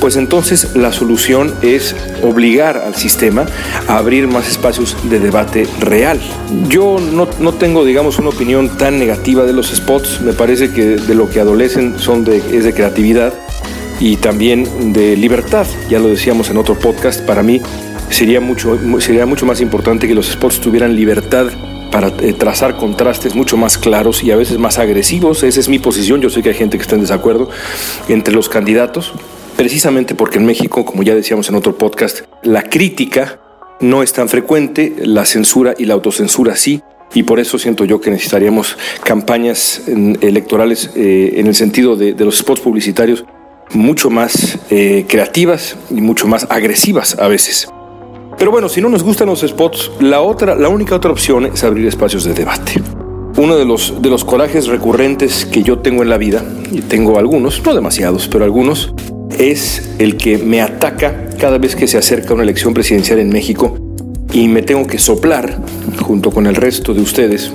pues 0.00 0.16
entonces 0.16 0.74
la 0.74 0.92
solución 0.92 1.52
es 1.62 1.94
obligar 2.22 2.76
al 2.76 2.94
sistema 2.94 3.46
a 3.88 3.98
abrir 3.98 4.28
más 4.28 4.48
espacios 4.48 4.96
de 5.04 5.18
debate 5.18 5.66
real. 5.80 6.20
Yo 6.68 6.98
no, 6.98 7.28
no 7.40 7.52
tengo, 7.52 7.84
digamos, 7.84 8.18
una 8.18 8.30
opinión 8.30 8.76
tan 8.78 8.98
negativa 8.98 9.44
de 9.44 9.52
los 9.52 9.68
spots, 9.68 10.20
me 10.20 10.32
parece 10.32 10.72
que 10.72 10.96
de 10.96 11.14
lo 11.14 11.28
que 11.28 11.40
adolecen 11.40 11.98
son 11.98 12.24
de, 12.24 12.38
es 12.56 12.64
de 12.64 12.72
creatividad 12.72 13.32
y 14.00 14.16
también 14.16 14.92
de 14.92 15.16
libertad. 15.16 15.66
Ya 15.88 15.98
lo 15.98 16.08
decíamos 16.08 16.50
en 16.50 16.56
otro 16.56 16.78
podcast, 16.78 17.20
para 17.22 17.42
mí 17.42 17.60
sería 18.10 18.40
mucho, 18.40 18.78
sería 19.00 19.26
mucho 19.26 19.46
más 19.46 19.60
importante 19.60 20.08
que 20.08 20.14
los 20.14 20.26
spots 20.26 20.60
tuvieran 20.60 20.94
libertad 20.94 21.46
para 21.92 22.08
eh, 22.08 22.32
trazar 22.32 22.76
contrastes 22.76 23.36
mucho 23.36 23.56
más 23.56 23.78
claros 23.78 24.24
y 24.24 24.32
a 24.32 24.36
veces 24.36 24.58
más 24.58 24.78
agresivos. 24.78 25.44
Esa 25.44 25.60
es 25.60 25.68
mi 25.68 25.78
posición, 25.78 26.20
yo 26.20 26.30
sé 26.30 26.42
que 26.42 26.48
hay 26.48 26.54
gente 26.56 26.78
que 26.78 26.82
está 26.82 26.96
en 26.96 27.02
desacuerdo 27.02 27.50
entre 28.08 28.34
los 28.34 28.48
candidatos, 28.48 29.12
precisamente 29.56 30.16
porque 30.16 30.38
en 30.38 30.46
México, 30.46 30.84
como 30.84 31.04
ya 31.04 31.14
decíamos 31.14 31.48
en 31.48 31.54
otro 31.54 31.76
podcast, 31.76 32.22
la 32.42 32.64
crítica 32.64 33.38
no 33.80 34.02
es 34.02 34.12
tan 34.12 34.28
frecuente, 34.28 34.94
la 34.98 35.24
censura 35.24 35.74
y 35.78 35.84
la 35.84 35.94
autocensura 35.94 36.56
sí, 36.56 36.82
y 37.14 37.24
por 37.24 37.38
eso 37.38 37.58
siento 37.58 37.84
yo 37.84 38.00
que 38.00 38.10
necesitaríamos 38.10 38.78
campañas 39.04 39.82
electorales 39.86 40.90
eh, 40.96 41.34
en 41.36 41.46
el 41.46 41.54
sentido 41.54 41.94
de, 41.94 42.14
los 42.14 42.38
spots 42.38 42.62
publicitarios 42.62 43.24
mucho 43.70 44.08
más 44.08 44.58
eh, 44.70 45.04
creativas 45.08 45.76
y 45.90 46.00
mucho 46.00 46.26
más 46.26 46.46
agresivas 46.48 47.18
a 47.18 47.28
veces. 47.28 47.68
Pero 48.42 48.50
bueno, 48.50 48.68
si 48.68 48.80
no 48.80 48.88
nos 48.88 49.04
gustan 49.04 49.28
los 49.28 49.42
spots, 49.42 49.92
la, 50.00 50.20
otra, 50.20 50.56
la 50.56 50.68
única 50.68 50.96
otra 50.96 51.12
opción 51.12 51.46
es 51.46 51.62
abrir 51.62 51.86
espacios 51.86 52.24
de 52.24 52.34
debate. 52.34 52.82
Uno 53.36 53.54
de 53.54 53.64
los, 53.64 54.02
de 54.02 54.10
los 54.10 54.24
corajes 54.24 54.66
recurrentes 54.66 55.46
que 55.46 55.62
yo 55.62 55.78
tengo 55.78 56.02
en 56.02 56.08
la 56.08 56.18
vida, 56.18 56.44
y 56.72 56.80
tengo 56.80 57.20
algunos, 57.20 57.64
no 57.64 57.72
demasiados, 57.72 58.26
pero 58.26 58.44
algunos, 58.44 58.94
es 59.38 59.92
el 60.00 60.16
que 60.16 60.38
me 60.38 60.60
ataca 60.60 61.30
cada 61.38 61.58
vez 61.58 61.76
que 61.76 61.86
se 61.86 61.98
acerca 61.98 62.34
una 62.34 62.42
elección 62.42 62.74
presidencial 62.74 63.20
en 63.20 63.28
México 63.28 63.76
y 64.32 64.48
me 64.48 64.62
tengo 64.62 64.88
que 64.88 64.98
soplar, 64.98 65.60
junto 66.00 66.32
con 66.32 66.48
el 66.48 66.56
resto 66.56 66.94
de 66.94 67.00
ustedes, 67.00 67.52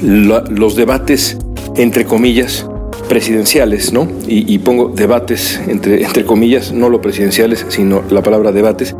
los 0.00 0.74
debates, 0.74 1.38
entre 1.76 2.06
comillas, 2.06 2.68
presidenciales, 3.08 3.92
¿no? 3.92 4.08
Y, 4.26 4.58
pongo 4.58 4.88
debates, 4.88 5.60
entre, 5.68 6.02
entre 6.02 6.24
comillas, 6.24 6.72
no 6.72 6.88
lo 6.88 7.00
presidenciales, 7.00 7.64
sino 7.68 8.02
la 8.10 8.20
palabra 8.20 8.50
debates, 8.50 8.96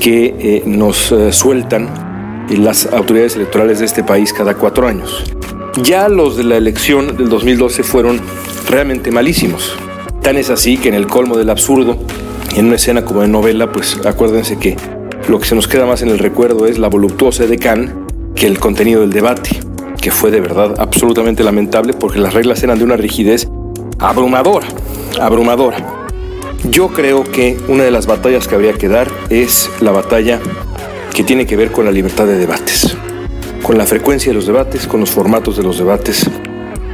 que 0.00 0.34
eh, 0.38 0.62
nos 0.66 1.12
eh, 1.12 1.32
sueltan 1.32 1.88
las 2.50 2.86
autoridades 2.86 3.36
electorales 3.36 3.80
de 3.80 3.86
este 3.86 4.04
país 4.04 4.32
cada 4.32 4.54
cuatro 4.54 4.86
años. 4.86 5.24
Ya 5.82 6.08
los 6.08 6.36
de 6.36 6.44
la 6.44 6.56
elección 6.56 7.16
del 7.16 7.28
2012 7.28 7.82
fueron 7.82 8.20
realmente 8.68 9.10
malísimos. 9.10 9.76
Tan 10.22 10.36
es 10.36 10.50
así 10.50 10.78
que 10.78 10.88
en 10.88 10.94
el 10.94 11.06
colmo 11.06 11.36
del 11.36 11.50
absurdo, 11.50 11.98
en 12.54 12.66
una 12.66 12.76
escena 12.76 13.04
como 13.04 13.22
de 13.22 13.28
novela, 13.28 13.70
pues 13.70 13.98
acuérdense 14.06 14.58
que 14.58 14.76
lo 15.28 15.38
que 15.38 15.46
se 15.46 15.54
nos 15.54 15.68
queda 15.68 15.86
más 15.86 16.02
en 16.02 16.08
el 16.08 16.18
recuerdo 16.18 16.66
es 16.66 16.78
la 16.78 16.88
voluptuosa 16.88 17.46
de 17.46 17.58
Can 17.58 18.06
que 18.34 18.46
el 18.46 18.58
contenido 18.58 19.00
del 19.00 19.10
debate 19.10 19.50
que 20.00 20.12
fue 20.12 20.30
de 20.30 20.40
verdad 20.40 20.74
absolutamente 20.78 21.42
lamentable 21.42 21.92
porque 21.92 22.20
las 22.20 22.32
reglas 22.32 22.62
eran 22.62 22.78
de 22.78 22.84
una 22.84 22.96
rigidez 22.96 23.48
abrumadora, 23.98 24.68
abrumadora. 25.20 26.05
Yo 26.70 26.88
creo 26.88 27.24
que 27.24 27.56
una 27.68 27.84
de 27.84 27.90
las 27.90 28.06
batallas 28.06 28.48
que 28.48 28.54
habría 28.54 28.72
que 28.72 28.88
dar 28.88 29.08
es 29.30 29.70
la 29.80 29.92
batalla 29.92 30.40
que 31.14 31.22
tiene 31.22 31.46
que 31.46 31.56
ver 31.56 31.70
con 31.70 31.84
la 31.84 31.92
libertad 31.92 32.26
de 32.26 32.36
debates, 32.36 32.96
con 33.62 33.78
la 33.78 33.86
frecuencia 33.86 34.30
de 34.30 34.34
los 34.34 34.46
debates, 34.46 34.86
con 34.86 35.00
los 35.00 35.10
formatos 35.10 35.56
de 35.56 35.62
los 35.62 35.78
debates. 35.78 36.28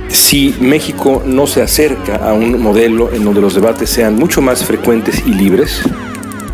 Si 0.08 0.54
México 0.60 1.22
no 1.24 1.46
se 1.46 1.62
acerca 1.62 2.16
a 2.16 2.34
un 2.34 2.60
modelo 2.60 3.12
en 3.12 3.24
donde 3.24 3.40
los 3.40 3.54
debates 3.54 3.88
sean 3.88 4.14
mucho 4.14 4.42
más 4.42 4.64
frecuentes 4.64 5.22
y 5.26 5.30
libres, 5.30 5.82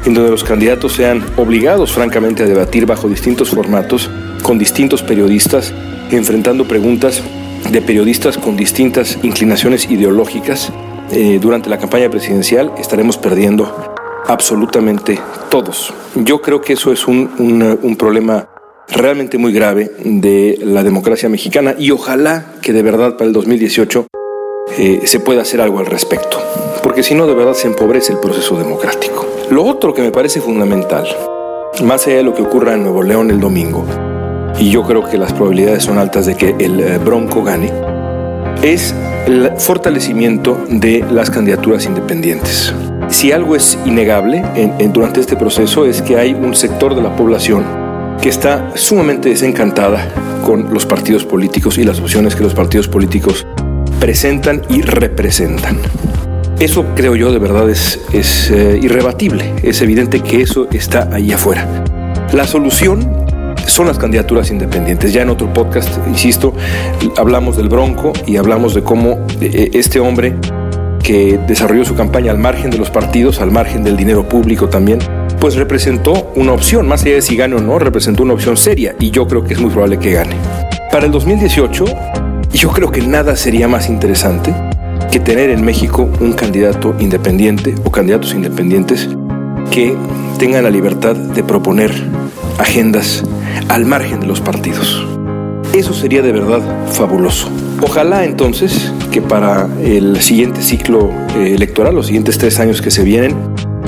en 0.04 0.14
donde 0.14 0.30
los 0.30 0.44
candidatos 0.44 0.92
sean 0.92 1.24
obligados 1.36 1.92
francamente 1.92 2.44
a 2.44 2.46
debatir 2.46 2.86
bajo 2.86 3.08
distintos 3.08 3.50
formatos, 3.50 4.08
con 4.42 4.58
distintos 4.58 5.02
periodistas, 5.02 5.74
enfrentando 6.10 6.66
preguntas 6.66 7.22
de 7.70 7.82
periodistas 7.82 8.38
con 8.38 8.56
distintas 8.56 9.18
inclinaciones 9.22 9.90
ideológicas. 9.90 10.72
Eh, 11.10 11.38
durante 11.40 11.70
la 11.70 11.78
campaña 11.78 12.10
presidencial 12.10 12.72
estaremos 12.78 13.16
perdiendo 13.16 13.94
absolutamente 14.26 15.18
todos. 15.48 15.92
Yo 16.14 16.42
creo 16.42 16.60
que 16.60 16.74
eso 16.74 16.92
es 16.92 17.06
un, 17.08 17.78
un, 17.82 17.96
problema 17.96 18.48
realmente 18.88 19.38
muy 19.38 19.52
grave 19.52 19.90
de 20.04 20.58
la 20.62 20.82
democracia 20.82 21.28
mexicana 21.28 21.74
y 21.78 21.90
ojalá 21.90 22.52
que 22.60 22.72
de 22.72 22.82
verdad 22.82 23.16
para 23.16 23.26
el 23.26 23.32
2018 23.32 24.06
eh, 24.76 25.00
se 25.04 25.20
pueda 25.20 25.42
hacer 25.42 25.62
algo 25.62 25.78
al 25.78 25.86
respecto, 25.86 26.38
porque 26.82 27.02
si 27.02 27.14
no 27.14 27.26
de 27.26 27.34
verdad 27.34 27.54
se 27.54 27.68
empobrece 27.68 28.12
el 28.12 28.18
proceso 28.18 28.58
democrático. 28.58 29.26
Lo 29.50 29.64
otro 29.64 29.94
que 29.94 30.02
me 30.02 30.10
parece 30.10 30.42
fundamental, 30.42 31.06
más 31.82 32.06
allá 32.06 32.18
de 32.18 32.22
lo 32.22 32.34
que 32.34 32.42
ocurra 32.42 32.74
en 32.74 32.82
Nuevo 32.82 33.02
León 33.02 33.30
el 33.30 33.40
domingo, 33.40 33.86
y 34.58 34.70
yo 34.70 34.82
creo 34.82 35.08
que 35.08 35.16
las 35.16 35.32
probabilidades 35.32 35.84
son 35.84 35.96
altas 35.98 36.26
de 36.26 36.34
que 36.34 36.54
el 36.58 36.80
eh, 36.80 36.98
Bronco 36.98 37.42
gane, 37.42 37.72
es 38.62 38.94
el 39.28 39.52
fortalecimiento 39.58 40.58
de 40.70 41.04
las 41.10 41.28
candidaturas 41.28 41.84
independientes. 41.84 42.74
Si 43.10 43.30
algo 43.30 43.56
es 43.56 43.78
innegable 43.84 44.42
durante 44.90 45.20
este 45.20 45.36
proceso 45.36 45.84
es 45.84 46.00
que 46.00 46.16
hay 46.16 46.32
un 46.32 46.54
sector 46.54 46.94
de 46.94 47.02
la 47.02 47.14
población 47.14 47.62
que 48.22 48.30
está 48.30 48.70
sumamente 48.74 49.28
desencantada 49.28 50.08
con 50.46 50.72
los 50.72 50.86
partidos 50.86 51.26
políticos 51.26 51.76
y 51.76 51.84
las 51.84 52.00
opciones 52.00 52.34
que 52.34 52.42
los 52.42 52.54
partidos 52.54 52.88
políticos 52.88 53.46
presentan 54.00 54.62
y 54.70 54.80
representan. 54.80 55.76
Eso 56.58 56.86
creo 56.96 57.14
yo 57.14 57.30
de 57.30 57.38
verdad 57.38 57.68
es, 57.68 58.00
es 58.14 58.50
eh, 58.50 58.78
irrebatible, 58.80 59.52
es 59.62 59.82
evidente 59.82 60.20
que 60.20 60.40
eso 60.40 60.68
está 60.72 61.10
ahí 61.12 61.32
afuera. 61.32 61.84
La 62.32 62.46
solución 62.46 63.27
son 63.68 63.86
las 63.86 63.98
candidaturas 63.98 64.50
independientes. 64.50 65.12
Ya 65.12 65.22
en 65.22 65.30
otro 65.30 65.52
podcast, 65.52 65.98
insisto, 66.06 66.52
hablamos 67.16 67.56
del 67.56 67.68
Bronco 67.68 68.12
y 68.26 68.36
hablamos 68.36 68.74
de 68.74 68.82
cómo 68.82 69.26
eh, 69.40 69.70
este 69.74 70.00
hombre 70.00 70.34
que 71.02 71.38
desarrolló 71.46 71.84
su 71.84 71.94
campaña 71.94 72.32
al 72.32 72.38
margen 72.38 72.70
de 72.70 72.78
los 72.78 72.90
partidos, 72.90 73.40
al 73.40 73.50
margen 73.50 73.84
del 73.84 73.96
dinero 73.96 74.28
público 74.28 74.68
también, 74.68 74.98
pues 75.40 75.54
representó 75.54 76.32
una 76.34 76.52
opción, 76.52 76.88
más 76.88 77.02
allá 77.02 77.14
de 77.14 77.22
si 77.22 77.36
gane 77.36 77.54
o 77.54 77.60
no, 77.60 77.78
representó 77.78 78.24
una 78.24 78.34
opción 78.34 78.56
seria 78.56 78.94
y 78.98 79.10
yo 79.10 79.26
creo 79.26 79.44
que 79.44 79.54
es 79.54 79.60
muy 79.60 79.70
probable 79.70 79.98
que 79.98 80.12
gane. 80.12 80.34
Para 80.90 81.06
el 81.06 81.12
2018, 81.12 81.84
yo 82.52 82.70
creo 82.70 82.90
que 82.90 83.02
nada 83.02 83.36
sería 83.36 83.68
más 83.68 83.88
interesante 83.88 84.54
que 85.10 85.20
tener 85.20 85.50
en 85.50 85.64
México 85.64 86.10
un 86.20 86.32
candidato 86.32 86.94
independiente 86.98 87.74
o 87.84 87.90
candidatos 87.90 88.34
independientes 88.34 89.08
que 89.70 89.96
tengan 90.38 90.64
la 90.64 90.70
libertad 90.70 91.14
de 91.14 91.44
proponer 91.44 91.92
agendas 92.58 93.22
al 93.68 93.84
margen 93.84 94.20
de 94.20 94.26
los 94.26 94.40
partidos. 94.40 95.06
Eso 95.74 95.92
sería 95.92 96.22
de 96.22 96.32
verdad 96.32 96.60
fabuloso. 96.90 97.50
Ojalá 97.82 98.24
entonces 98.24 98.92
que 99.12 99.22
para 99.22 99.68
el 99.82 100.20
siguiente 100.20 100.62
ciclo 100.62 101.10
eh, 101.36 101.54
electoral, 101.54 101.94
los 101.94 102.06
siguientes 102.06 102.38
tres 102.38 102.58
años 102.58 102.82
que 102.82 102.90
se 102.90 103.04
vienen, 103.04 103.36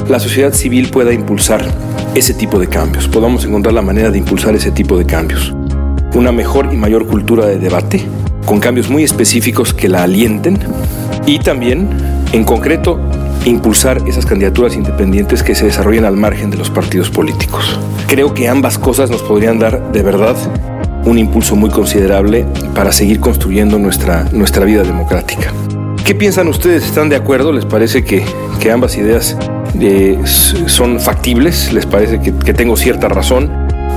la 0.09 0.21
sociedad 0.21 0.53
civil 0.53 0.91
pueda 0.91 1.13
impulsar 1.13 1.65
ese 2.15 2.35
tipo 2.35 2.59
de 2.59 2.69
cambios, 2.69 3.09
podamos 3.09 3.45
encontrar 3.45 3.75
la 3.75 3.83
manera 3.83 4.11
de 4.11 4.19
impulsar 4.19 4.55
ese 4.55 4.71
tipo 4.71 4.99
de 4.99 5.07
cambios. 5.07 5.55
Una 6.15 6.33
mejor 6.33 6.69
y 6.73 6.77
mayor 6.77 7.07
cultura 7.07 7.47
de 7.47 7.59
debate, 7.59 8.05
con 8.45 8.61
cambios 8.61 8.91
muy 8.91 9.05
específicos 9.05 9.73
que 9.73 9.89
la 9.89 10.03
alienten 10.03 10.59
y 11.27 11.39
también, 11.39 11.89
en 12.33 12.45
concreto, 12.45 13.01
impulsar 13.45 14.03
esas 14.07 14.27
candidaturas 14.27 14.75
independientes 14.75 15.43
que 15.43 15.55
se 15.55 15.67
desarrollen 15.67 16.05
al 16.05 16.17
margen 16.17 16.51
de 16.51 16.57
los 16.57 16.71
partidos 16.71 17.11
políticos. 17.11 17.79
Creo 18.07 18.35
que 18.35 18.49
ambas 18.49 18.79
cosas 18.79 19.11
nos 19.11 19.23
podrían 19.23 19.59
dar 19.59 19.93
de 19.93 20.03
verdad 20.03 20.37
un 21.05 21.19
impulso 21.19 21.57
muy 21.57 21.71
considerable 21.71 22.45
para 22.75 22.93
seguir 22.93 23.21
construyendo 23.21 23.79
nuestra, 23.79 24.25
nuestra 24.33 24.65
vida 24.65 24.83
democrática. 24.83 25.53
¿Qué 26.05 26.15
piensan 26.15 26.49
ustedes? 26.49 26.85
¿Están 26.85 27.09
de 27.09 27.17
acuerdo? 27.17 27.53
¿Les 27.53 27.65
parece 27.65 28.05
que, 28.05 28.25
que 28.61 28.71
ambas 28.71 28.97
ideas 28.97 29.37
eh, 29.81 30.19
son 30.25 31.01
factibles? 31.01 31.73
¿Les 31.73 31.87
parece 31.87 32.21
que, 32.21 32.35
que 32.35 32.53
tengo 32.53 32.77
cierta 32.77 33.09
razón? 33.09 33.51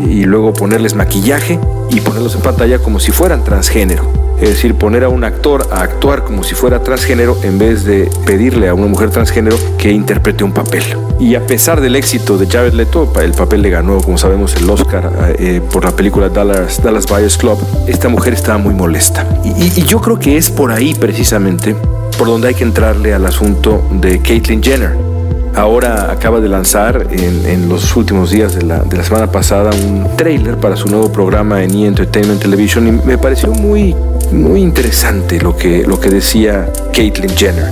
y 0.00 0.24
luego 0.24 0.52
ponerles 0.52 0.94
maquillaje 0.94 1.58
y 1.90 2.00
ponerlos 2.00 2.34
en 2.34 2.42
pantalla 2.42 2.78
como 2.78 3.00
si 3.00 3.12
fueran 3.12 3.44
transgénero. 3.44 4.10
Es 4.40 4.50
decir, 4.50 4.74
poner 4.74 5.02
a 5.04 5.08
un 5.08 5.24
actor 5.24 5.66
a 5.70 5.80
actuar 5.80 6.22
como 6.22 6.44
si 6.44 6.54
fuera 6.54 6.82
transgénero 6.82 7.38
en 7.42 7.58
vez 7.58 7.84
de 7.84 8.10
pedirle 8.26 8.68
a 8.68 8.74
una 8.74 8.86
mujer 8.86 9.10
transgénero 9.10 9.56
que 9.78 9.90
interprete 9.90 10.44
un 10.44 10.52
papel. 10.52 10.82
Y 11.18 11.34
a 11.36 11.46
pesar 11.46 11.80
del 11.80 11.96
éxito 11.96 12.36
de 12.36 12.46
Jared 12.46 12.74
Leto, 12.74 13.10
el 13.22 13.32
papel 13.32 13.62
le 13.62 13.70
ganó, 13.70 13.98
como 14.02 14.18
sabemos, 14.18 14.54
el 14.56 14.68
Oscar 14.68 15.10
eh, 15.38 15.62
por 15.72 15.84
la 15.84 15.92
película 15.92 16.28
Dallas, 16.28 16.82
Dallas 16.82 17.06
Buyers 17.06 17.38
Club, 17.38 17.58
esta 17.86 18.10
mujer 18.10 18.34
estaba 18.34 18.58
muy 18.58 18.74
molesta. 18.74 19.26
Y, 19.42 19.80
y 19.80 19.84
yo 19.84 20.02
creo 20.02 20.18
que 20.18 20.36
es 20.36 20.50
por 20.50 20.70
ahí 20.70 20.94
precisamente 20.94 21.74
por 22.18 22.26
donde 22.26 22.48
hay 22.48 22.54
que 22.54 22.64
entrarle 22.64 23.14
al 23.14 23.24
asunto 23.24 23.82
de 23.90 24.20
Caitlyn 24.20 24.62
Jenner. 24.62 25.15
Ahora 25.56 26.12
acaba 26.12 26.40
de 26.40 26.50
lanzar 26.50 27.06
en, 27.10 27.68
los 27.70 27.96
últimos 27.96 28.30
días 28.30 28.54
de 28.54 28.62
la, 28.62 28.84
semana 29.02 29.32
pasada 29.32 29.70
un 29.70 30.14
trailer 30.14 30.58
para 30.58 30.76
su 30.76 30.86
nuevo 30.86 31.10
programa 31.10 31.64
en 31.64 31.74
E! 31.74 31.86
Entertainment 31.86 32.42
Television 32.42 32.86
y 32.86 32.92
me 32.92 33.16
pareció 33.16 33.48
muy, 33.52 33.96
muy 34.32 34.60
interesante 34.60 35.40
lo 35.40 35.56
que, 35.56 35.86
lo 35.86 35.98
que 35.98 36.10
decía 36.10 36.70
Caitlyn 36.94 37.34
Jenner. 37.34 37.70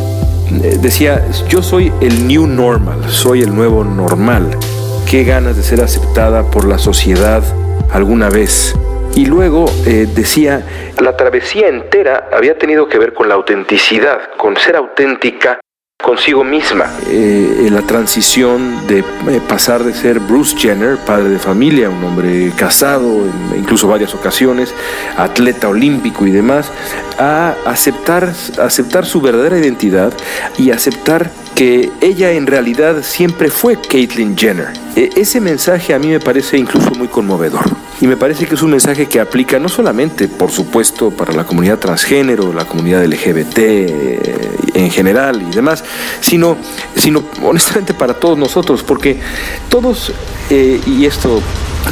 Decía, 0.81 1.27
yo 1.51 1.62
soy 1.62 1.92
el 2.01 2.27
new 2.27 2.47
normal, 2.47 3.05
soy 3.11 3.42
el 3.42 3.55
nuevo 3.55 3.85
normal. 3.85 4.57
Qué 5.11 5.25
ganas 5.25 5.55
de 5.55 5.62
ser 5.62 5.83
aceptada 5.83 6.51
por 6.51 6.64
la 6.64 6.79
sociedad 6.79 7.42
alguna 7.92 8.31
vez. 8.31 8.75
Y 9.14 9.27
luego 9.27 9.66
eh, 9.85 10.09
decía, 10.14 10.64
la 11.03 11.18
travesía 11.18 11.68
entera 11.68 12.31
había 12.33 12.57
tenido 12.57 12.88
que 12.88 12.99
ver 12.99 13.12
con 13.12 13.29
la 13.29 13.35
autenticidad, 13.35 14.20
con 14.38 14.57
ser 14.57 14.77
auténtica 14.77 15.61
consigo 16.05 16.45
misma. 16.45 16.90
Eh, 17.09 17.69
la 17.71 17.81
transición 17.81 18.87
de 18.87 18.99
eh, 18.99 19.40
pasar 19.49 19.83
de 19.83 19.95
ser 19.95 20.21
Bruce 20.21 20.55
Jenner, 20.57 20.99
padre 20.99 21.31
de 21.31 21.38
familia, 21.38 21.88
un 21.88 22.05
hombre 22.05 22.53
casado 22.57 23.25
en 23.25 23.59
incluso 23.59 23.88
varias 23.88 24.14
ocasiones, 24.14 24.75
atleta 25.17 25.69
olímpico 25.69 26.27
y 26.27 26.31
demás, 26.31 26.71
a 27.19 27.55
aceptar, 27.64 28.33
aceptar 28.61 29.07
su 29.07 29.23
verdadera 29.23 29.59
identidad 29.59 30.12
y 30.59 30.71
aceptar 30.73 31.31
que 31.55 31.90
ella 32.01 32.33
en 32.33 32.47
realidad 32.47 33.03
siempre 33.03 33.51
fue 33.51 33.79
Caitlyn 33.81 34.37
Jenner. 34.37 34.73
E 34.97 35.11
ese 35.17 35.40
mensaje 35.40 35.95
a 35.95 35.99
mí 35.99 36.09
me 36.09 36.21
parece 36.21 36.59
incluso 36.59 36.90
muy 36.93 37.09
conmovedor. 37.09 37.64
Y 38.01 38.07
me 38.07 38.17
parece 38.17 38.47
que 38.47 38.55
es 38.55 38.62
un 38.62 38.73
mensaje 38.73 39.07
que 39.07 39.21
aplica 39.21 39.59
no 39.59 39.69
solamente, 39.69 40.29
por 40.29 40.51
supuesto, 40.51 41.11
para 41.11 41.33
la 41.33 41.45
comunidad 41.45 41.79
transgénero, 41.79 42.53
la 42.53 42.64
comunidad 42.64 43.05
LGBT 43.05 43.59
eh, 43.59 44.51
en 44.75 44.90
general 44.90 45.43
y 45.43 45.55
demás, 45.55 45.85
sino, 46.21 46.57
sino 46.97 47.23
honestamente 47.43 47.95
para 47.95 48.14
todos 48.14 48.37
nosotros, 48.37 48.83
porque 48.83 49.21
todos, 49.69 50.12
eh, 50.51 50.81
y 50.87 51.07
esto 51.07 51.40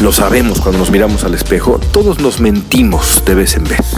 lo 0.00 0.12
sabemos 0.12 0.60
cuando 0.60 0.78
nos 0.78 0.90
miramos 0.90 1.24
al 1.24 1.34
espejo, 1.34 1.80
todos 1.92 2.20
nos 2.20 2.40
mentimos 2.40 3.22
de 3.24 3.34
vez 3.34 3.56
en 3.56 3.64
vez. 3.64 3.94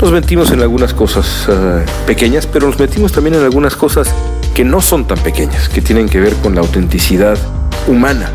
Nos 0.00 0.10
mentimos 0.10 0.50
en 0.50 0.60
algunas 0.60 0.94
cosas 0.94 1.48
uh, 1.48 2.06
pequeñas, 2.06 2.46
pero 2.46 2.66
nos 2.66 2.78
mentimos 2.78 3.12
también 3.12 3.36
en 3.36 3.44
algunas 3.44 3.76
cosas 3.76 4.12
que 4.54 4.64
no 4.64 4.80
son 4.80 5.06
tan 5.06 5.18
pequeñas, 5.18 5.68
que 5.68 5.80
tienen 5.80 6.08
que 6.08 6.20
ver 6.20 6.34
con 6.36 6.54
la 6.54 6.60
autenticidad 6.60 7.38
humana, 7.86 8.30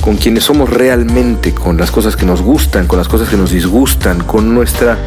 con 0.00 0.16
quienes 0.16 0.44
somos 0.44 0.70
realmente, 0.70 1.52
con 1.54 1.76
las 1.76 1.90
cosas 1.90 2.16
que 2.16 2.26
nos 2.26 2.42
gustan, 2.42 2.86
con 2.86 2.98
las 2.98 3.08
cosas 3.08 3.28
que 3.28 3.36
nos 3.36 3.50
disgustan, 3.50 4.20
con 4.24 4.54
nuestra, 4.54 4.98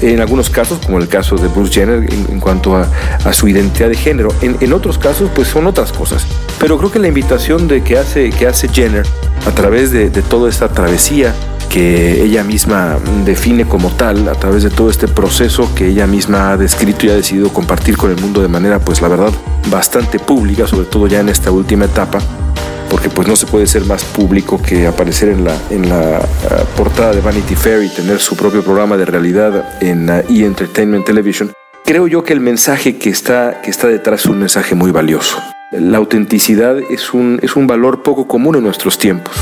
en 0.00 0.20
algunos 0.20 0.50
casos, 0.50 0.78
como 0.84 0.98
el 0.98 1.08
caso 1.08 1.36
de 1.36 1.48
Bruce 1.48 1.72
Jenner, 1.72 2.12
en, 2.12 2.40
cuanto 2.40 2.76
a, 2.76 2.86
su 3.32 3.48
identidad 3.48 3.88
de 3.88 3.96
género. 3.96 4.28
En, 4.42 4.72
otros 4.72 4.98
casos, 4.98 5.30
pues 5.34 5.48
son 5.48 5.66
otras 5.66 5.92
cosas. 5.92 6.26
Pero 6.58 6.78
creo 6.78 6.92
que 6.92 6.98
la 6.98 7.08
invitación 7.08 7.68
de 7.68 7.82
que 7.82 7.98
hace, 7.98 8.30
que 8.30 8.46
hace 8.46 8.68
Jenner 8.68 9.06
a 9.46 9.50
través 9.50 9.90
de 9.90 10.10
toda 10.10 10.48
esta 10.48 10.68
travesía 10.68 11.34
que 11.74 12.22
ella 12.22 12.44
misma 12.44 12.98
define 13.24 13.66
como 13.66 13.90
tal 13.90 14.28
a 14.28 14.34
través 14.34 14.62
de 14.62 14.70
todo 14.70 14.90
este 14.90 15.08
proceso 15.08 15.74
que 15.74 15.88
ella 15.88 16.06
misma 16.06 16.52
ha 16.52 16.56
descrito 16.56 17.04
y 17.04 17.10
ha 17.10 17.14
decidido 17.14 17.52
compartir 17.52 17.96
con 17.96 18.12
el 18.12 18.16
mundo 18.16 18.40
de 18.40 18.46
manera 18.46 18.78
pues 18.78 19.02
la 19.02 19.08
verdad 19.08 19.32
bastante 19.72 20.20
pública, 20.20 20.68
sobre 20.68 20.86
todo 20.86 21.08
ya 21.08 21.18
en 21.18 21.30
esta 21.30 21.50
última 21.50 21.86
etapa, 21.86 22.20
porque 22.88 23.10
pues 23.10 23.26
no 23.26 23.34
se 23.34 23.46
puede 23.46 23.66
ser 23.66 23.86
más 23.86 24.04
público 24.04 24.62
que 24.62 24.86
aparecer 24.86 25.30
en 25.30 25.42
la, 25.44 25.56
en 25.68 25.88
la 25.88 26.20
uh, 26.20 26.76
portada 26.76 27.12
de 27.12 27.20
Vanity 27.20 27.56
Fair 27.56 27.82
y 27.82 27.88
tener 27.88 28.20
su 28.20 28.36
propio 28.36 28.62
programa 28.62 28.96
de 28.96 29.06
realidad 29.06 29.82
en 29.82 30.08
uh, 30.08 30.22
E! 30.28 30.44
Entertainment 30.44 31.04
Television. 31.04 31.50
Creo 31.84 32.06
yo 32.06 32.22
que 32.22 32.34
el 32.34 32.40
mensaje 32.40 32.98
que 32.98 33.10
está, 33.10 33.62
que 33.62 33.70
está 33.72 33.88
detrás 33.88 34.20
es 34.20 34.26
un 34.26 34.38
mensaje 34.38 34.76
muy 34.76 34.92
valioso. 34.92 35.42
La 35.72 35.98
autenticidad 35.98 36.78
es 36.78 37.12
un, 37.12 37.40
es 37.42 37.56
un 37.56 37.66
valor 37.66 38.04
poco 38.04 38.28
común 38.28 38.54
en 38.54 38.62
nuestros 38.62 38.96
tiempos. 38.96 39.34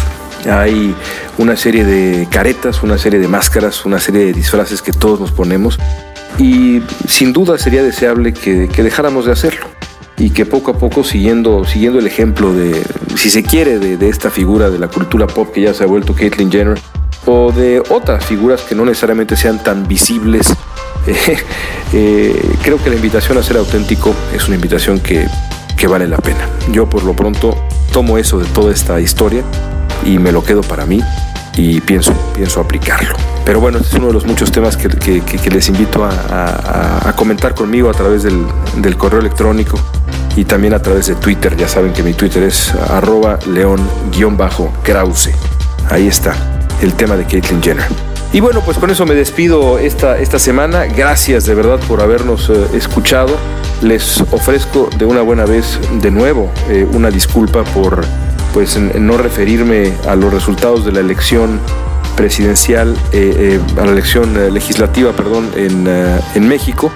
Hay 0.51 0.95
una 1.39 1.57
serie 1.57 1.85
de 1.85 2.27
caretas, 2.31 2.83
una 2.83 2.99
serie 2.99 3.21
de 3.21 3.29
máscaras, 3.29 3.85
una 3.85 3.99
serie 3.99 4.27
de 4.27 4.33
disfraces 4.33 4.83
que 4.83 4.93
todos 4.93 5.21
nos 5.21 5.31
ponemos 5.31 5.79
y 6.39 6.83
sin 7.07 7.33
duda 7.33 7.59
sería 7.59 7.83
deseable 7.83 8.33
que, 8.33 8.69
que 8.69 8.83
dejáramos 8.83 9.27
de 9.27 9.33
hacerlo 9.33 9.67
y 10.19 10.31
que 10.31 10.47
poco 10.47 10.73
a 10.73 10.79
poco 10.79 11.05
siguiendo, 11.05 11.65
siguiendo 11.65 11.99
el 11.99 12.07
ejemplo 12.07 12.53
de, 12.53 12.83
si 13.17 13.31
se 13.31 13.43
quiere, 13.43 13.79
de, 13.79 14.09
esta 14.09 14.31
figura 14.31 14.71
de 14.71 14.79
la 14.79 14.89
cultura 14.89 15.27
pop 15.27 15.53
que 15.53 15.63
ya 15.63 15.75
se 15.75 15.85
ha 15.85 15.87
vuelto 15.87 16.15
Caitlyn 16.15 16.51
Jenner, 16.51 16.79
o 17.27 17.53
de 17.53 17.83
otras 17.91 18.25
figuras 18.25 18.63
que 18.63 18.75
no 18.75 18.85
necesariamente 18.85 19.37
sean 19.37 19.63
tan 19.63 19.87
visibles, 19.89 20.49
eh, 21.07 21.37
eh, 21.93 22.57
creo 22.63 22.83
que 22.83 22.91
la 22.91 22.97
invitación 22.97 23.39
a 23.39 23.43
ser 23.43 23.57
auténtico 23.57 24.15
es 24.35 24.47
una 24.47 24.57
invitación 24.57 25.01
que, 25.01 25.27
que 25.77 25.87
vale 25.87 26.07
la 26.07 26.19
pena. 26.19 26.49
Yo 26.71 26.89
por 26.89 27.03
lo 27.05 27.15
pronto 27.15 27.57
tomo 27.93 28.17
eso 28.19 28.39
de 28.39 28.47
toda 28.47 28.73
esta 28.73 29.01
historia 29.01 29.43
y 30.05 30.19
me 30.19 30.33
lo 30.33 30.45
quedo 30.45 30.63
para 30.63 30.87
mí 30.87 31.01
y 31.57 31.81
pienso, 31.81 32.13
pienso 32.35 32.61
aplicarlo. 32.61 33.15
Pero 33.45 33.61
bueno, 33.61 33.79
este 33.79 33.91
es 33.91 33.95
uno 33.95 34.09
de 34.09 34.13
los 34.15 34.25
muchos 34.25 34.53
temas 34.53 34.77
que, 34.77 34.89
les 35.51 35.69
invito 35.69 36.05
a, 36.05 37.13
comentar 37.17 37.55
conmigo 37.55 37.91
a 37.91 37.93
través 37.93 38.23
del, 38.23 38.47
del, 38.77 38.97
correo 38.97 39.21
electrónico 39.21 39.79
y 40.37 40.45
también 40.45 40.75
a 40.75 40.81
través 40.81 41.07
de 41.07 41.15
Twitter. 41.17 41.57
Ya 41.57 41.69
saben 41.69 41.93
que 41.93 42.03
mi 42.03 42.15
Twitter 42.15 42.43
es 42.45 42.73
arroba 42.75 43.39
león-krause. 43.47 45.31
Ahí 45.91 46.07
está 46.07 46.35
el 46.81 46.95
tema 46.95 47.17
de 47.17 47.25
Caitlyn 47.25 47.63
Jenner. 47.63 47.87
Y 48.33 48.41
bueno, 48.41 48.63
pues 48.65 48.79
con 48.79 48.89
eso 48.91 49.05
me 49.05 49.15
despido 49.15 49.79
esta, 49.79 50.19
esta 50.19 50.39
semana. 50.39 50.87
Gracias 50.87 51.45
de 51.45 51.55
verdad 51.55 51.79
por 51.87 52.01
habernos 52.01 52.49
eh, 52.49 52.67
escuchado. 52.73 53.37
Les 53.83 54.23
ofrezco 54.31 54.89
de 54.97 55.05
una 55.05 55.21
buena 55.21 55.45
vez 55.45 55.79
de 56.01 56.11
nuevo 56.11 56.51
eh, 56.69 56.87
una 56.93 57.11
disculpa 57.11 57.65
por 57.65 58.07
pues 58.53 58.79
no 58.79 59.17
referirme 59.17 59.95
a 60.09 60.15
los 60.15 60.33
resultados 60.33 60.85
de 60.85 60.93
la 60.93 61.01
elección 61.01 61.61
presidencial, 62.17 62.97
eh, 63.13 63.61
a 63.77 63.85
la 63.85 63.93
elección 63.93 64.53
legislativa, 64.53 65.13
perdón, 65.13 65.51
en, 65.57 65.87
en 66.35 66.49
México. 66.49 66.93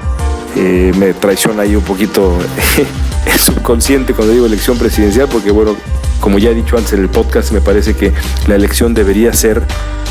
me 0.55 1.13
traiciona 1.15 1.63
ahí 1.63 1.77
un 1.77 1.85
poquito 1.85 2.39
el 3.27 3.39
subconsciente 3.39 4.15
cuando 4.15 4.33
digo 4.33 4.47
elección 4.47 4.79
presidencial, 4.79 5.29
porque 5.29 5.51
bueno, 5.51 5.77
como 6.21 6.39
ya 6.39 6.51
he 6.51 6.55
dicho 6.55 6.77
antes 6.77 6.93
en 6.93 7.01
el 7.01 7.09
podcast, 7.09 7.53
me 7.53 7.61
parece 7.61 7.95
que 7.95 8.13
la 8.47 8.55
elección 8.55 8.95
debería 8.95 9.33
ser, 9.33 9.63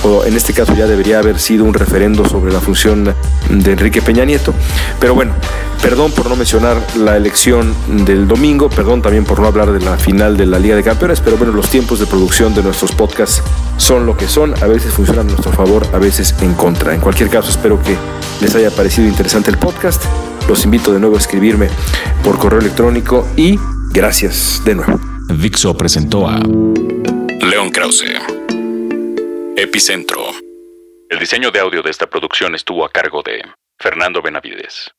o 0.03 0.23
en 0.23 0.35
este 0.35 0.53
caso 0.53 0.73
ya 0.75 0.87
debería 0.87 1.19
haber 1.19 1.39
sido 1.39 1.65
un 1.65 1.73
referendo 1.73 2.27
sobre 2.27 2.51
la 2.53 2.59
función 2.59 3.13
de 3.49 3.71
Enrique 3.71 4.01
Peña 4.01 4.25
Nieto. 4.25 4.53
Pero 4.99 5.15
bueno, 5.15 5.33
perdón 5.81 6.11
por 6.11 6.29
no 6.29 6.35
mencionar 6.35 6.77
la 6.97 7.17
elección 7.17 7.73
del 8.05 8.27
domingo, 8.27 8.69
perdón 8.69 9.01
también 9.01 9.23
por 9.23 9.39
no 9.39 9.47
hablar 9.47 9.71
de 9.71 9.79
la 9.79 9.97
final 9.97 10.37
de 10.37 10.45
la 10.45 10.59
Liga 10.59 10.75
de 10.75 10.83
Campeones, 10.83 11.21
pero 11.21 11.37
bueno, 11.37 11.53
los 11.53 11.69
tiempos 11.69 11.99
de 11.99 12.05
producción 12.05 12.53
de 12.53 12.63
nuestros 12.63 12.91
podcasts 12.91 13.41
son 13.77 14.05
lo 14.05 14.15
que 14.15 14.27
son, 14.27 14.53
a 14.63 14.67
veces 14.67 14.93
funcionan 14.93 15.27
a 15.27 15.31
nuestro 15.31 15.51
favor, 15.51 15.85
a 15.93 15.97
veces 15.97 16.35
en 16.41 16.53
contra. 16.53 16.93
En 16.93 17.01
cualquier 17.01 17.29
caso, 17.29 17.49
espero 17.49 17.81
que 17.81 17.95
les 18.41 18.55
haya 18.55 18.71
parecido 18.71 19.07
interesante 19.07 19.51
el 19.51 19.57
podcast. 19.57 20.03
Los 20.47 20.63
invito 20.63 20.93
de 20.93 20.99
nuevo 20.99 21.15
a 21.15 21.19
escribirme 21.19 21.69
por 22.23 22.37
correo 22.37 22.59
electrónico 22.59 23.27
y 23.35 23.59
gracias 23.91 24.61
de 24.65 24.75
nuevo. 24.75 25.14
Dixo 25.29 25.75
presentó 25.75 26.27
a 26.27 26.39
León 26.39 27.71
Krause. 27.71 28.19
Epicentro. 29.55 30.21
El 31.09 31.19
diseño 31.19 31.51
de 31.51 31.59
audio 31.59 31.81
de 31.81 31.89
esta 31.89 32.07
producción 32.07 32.55
estuvo 32.55 32.85
a 32.85 32.89
cargo 32.89 33.21
de 33.23 33.43
Fernando 33.79 34.21
Benavides. 34.21 34.91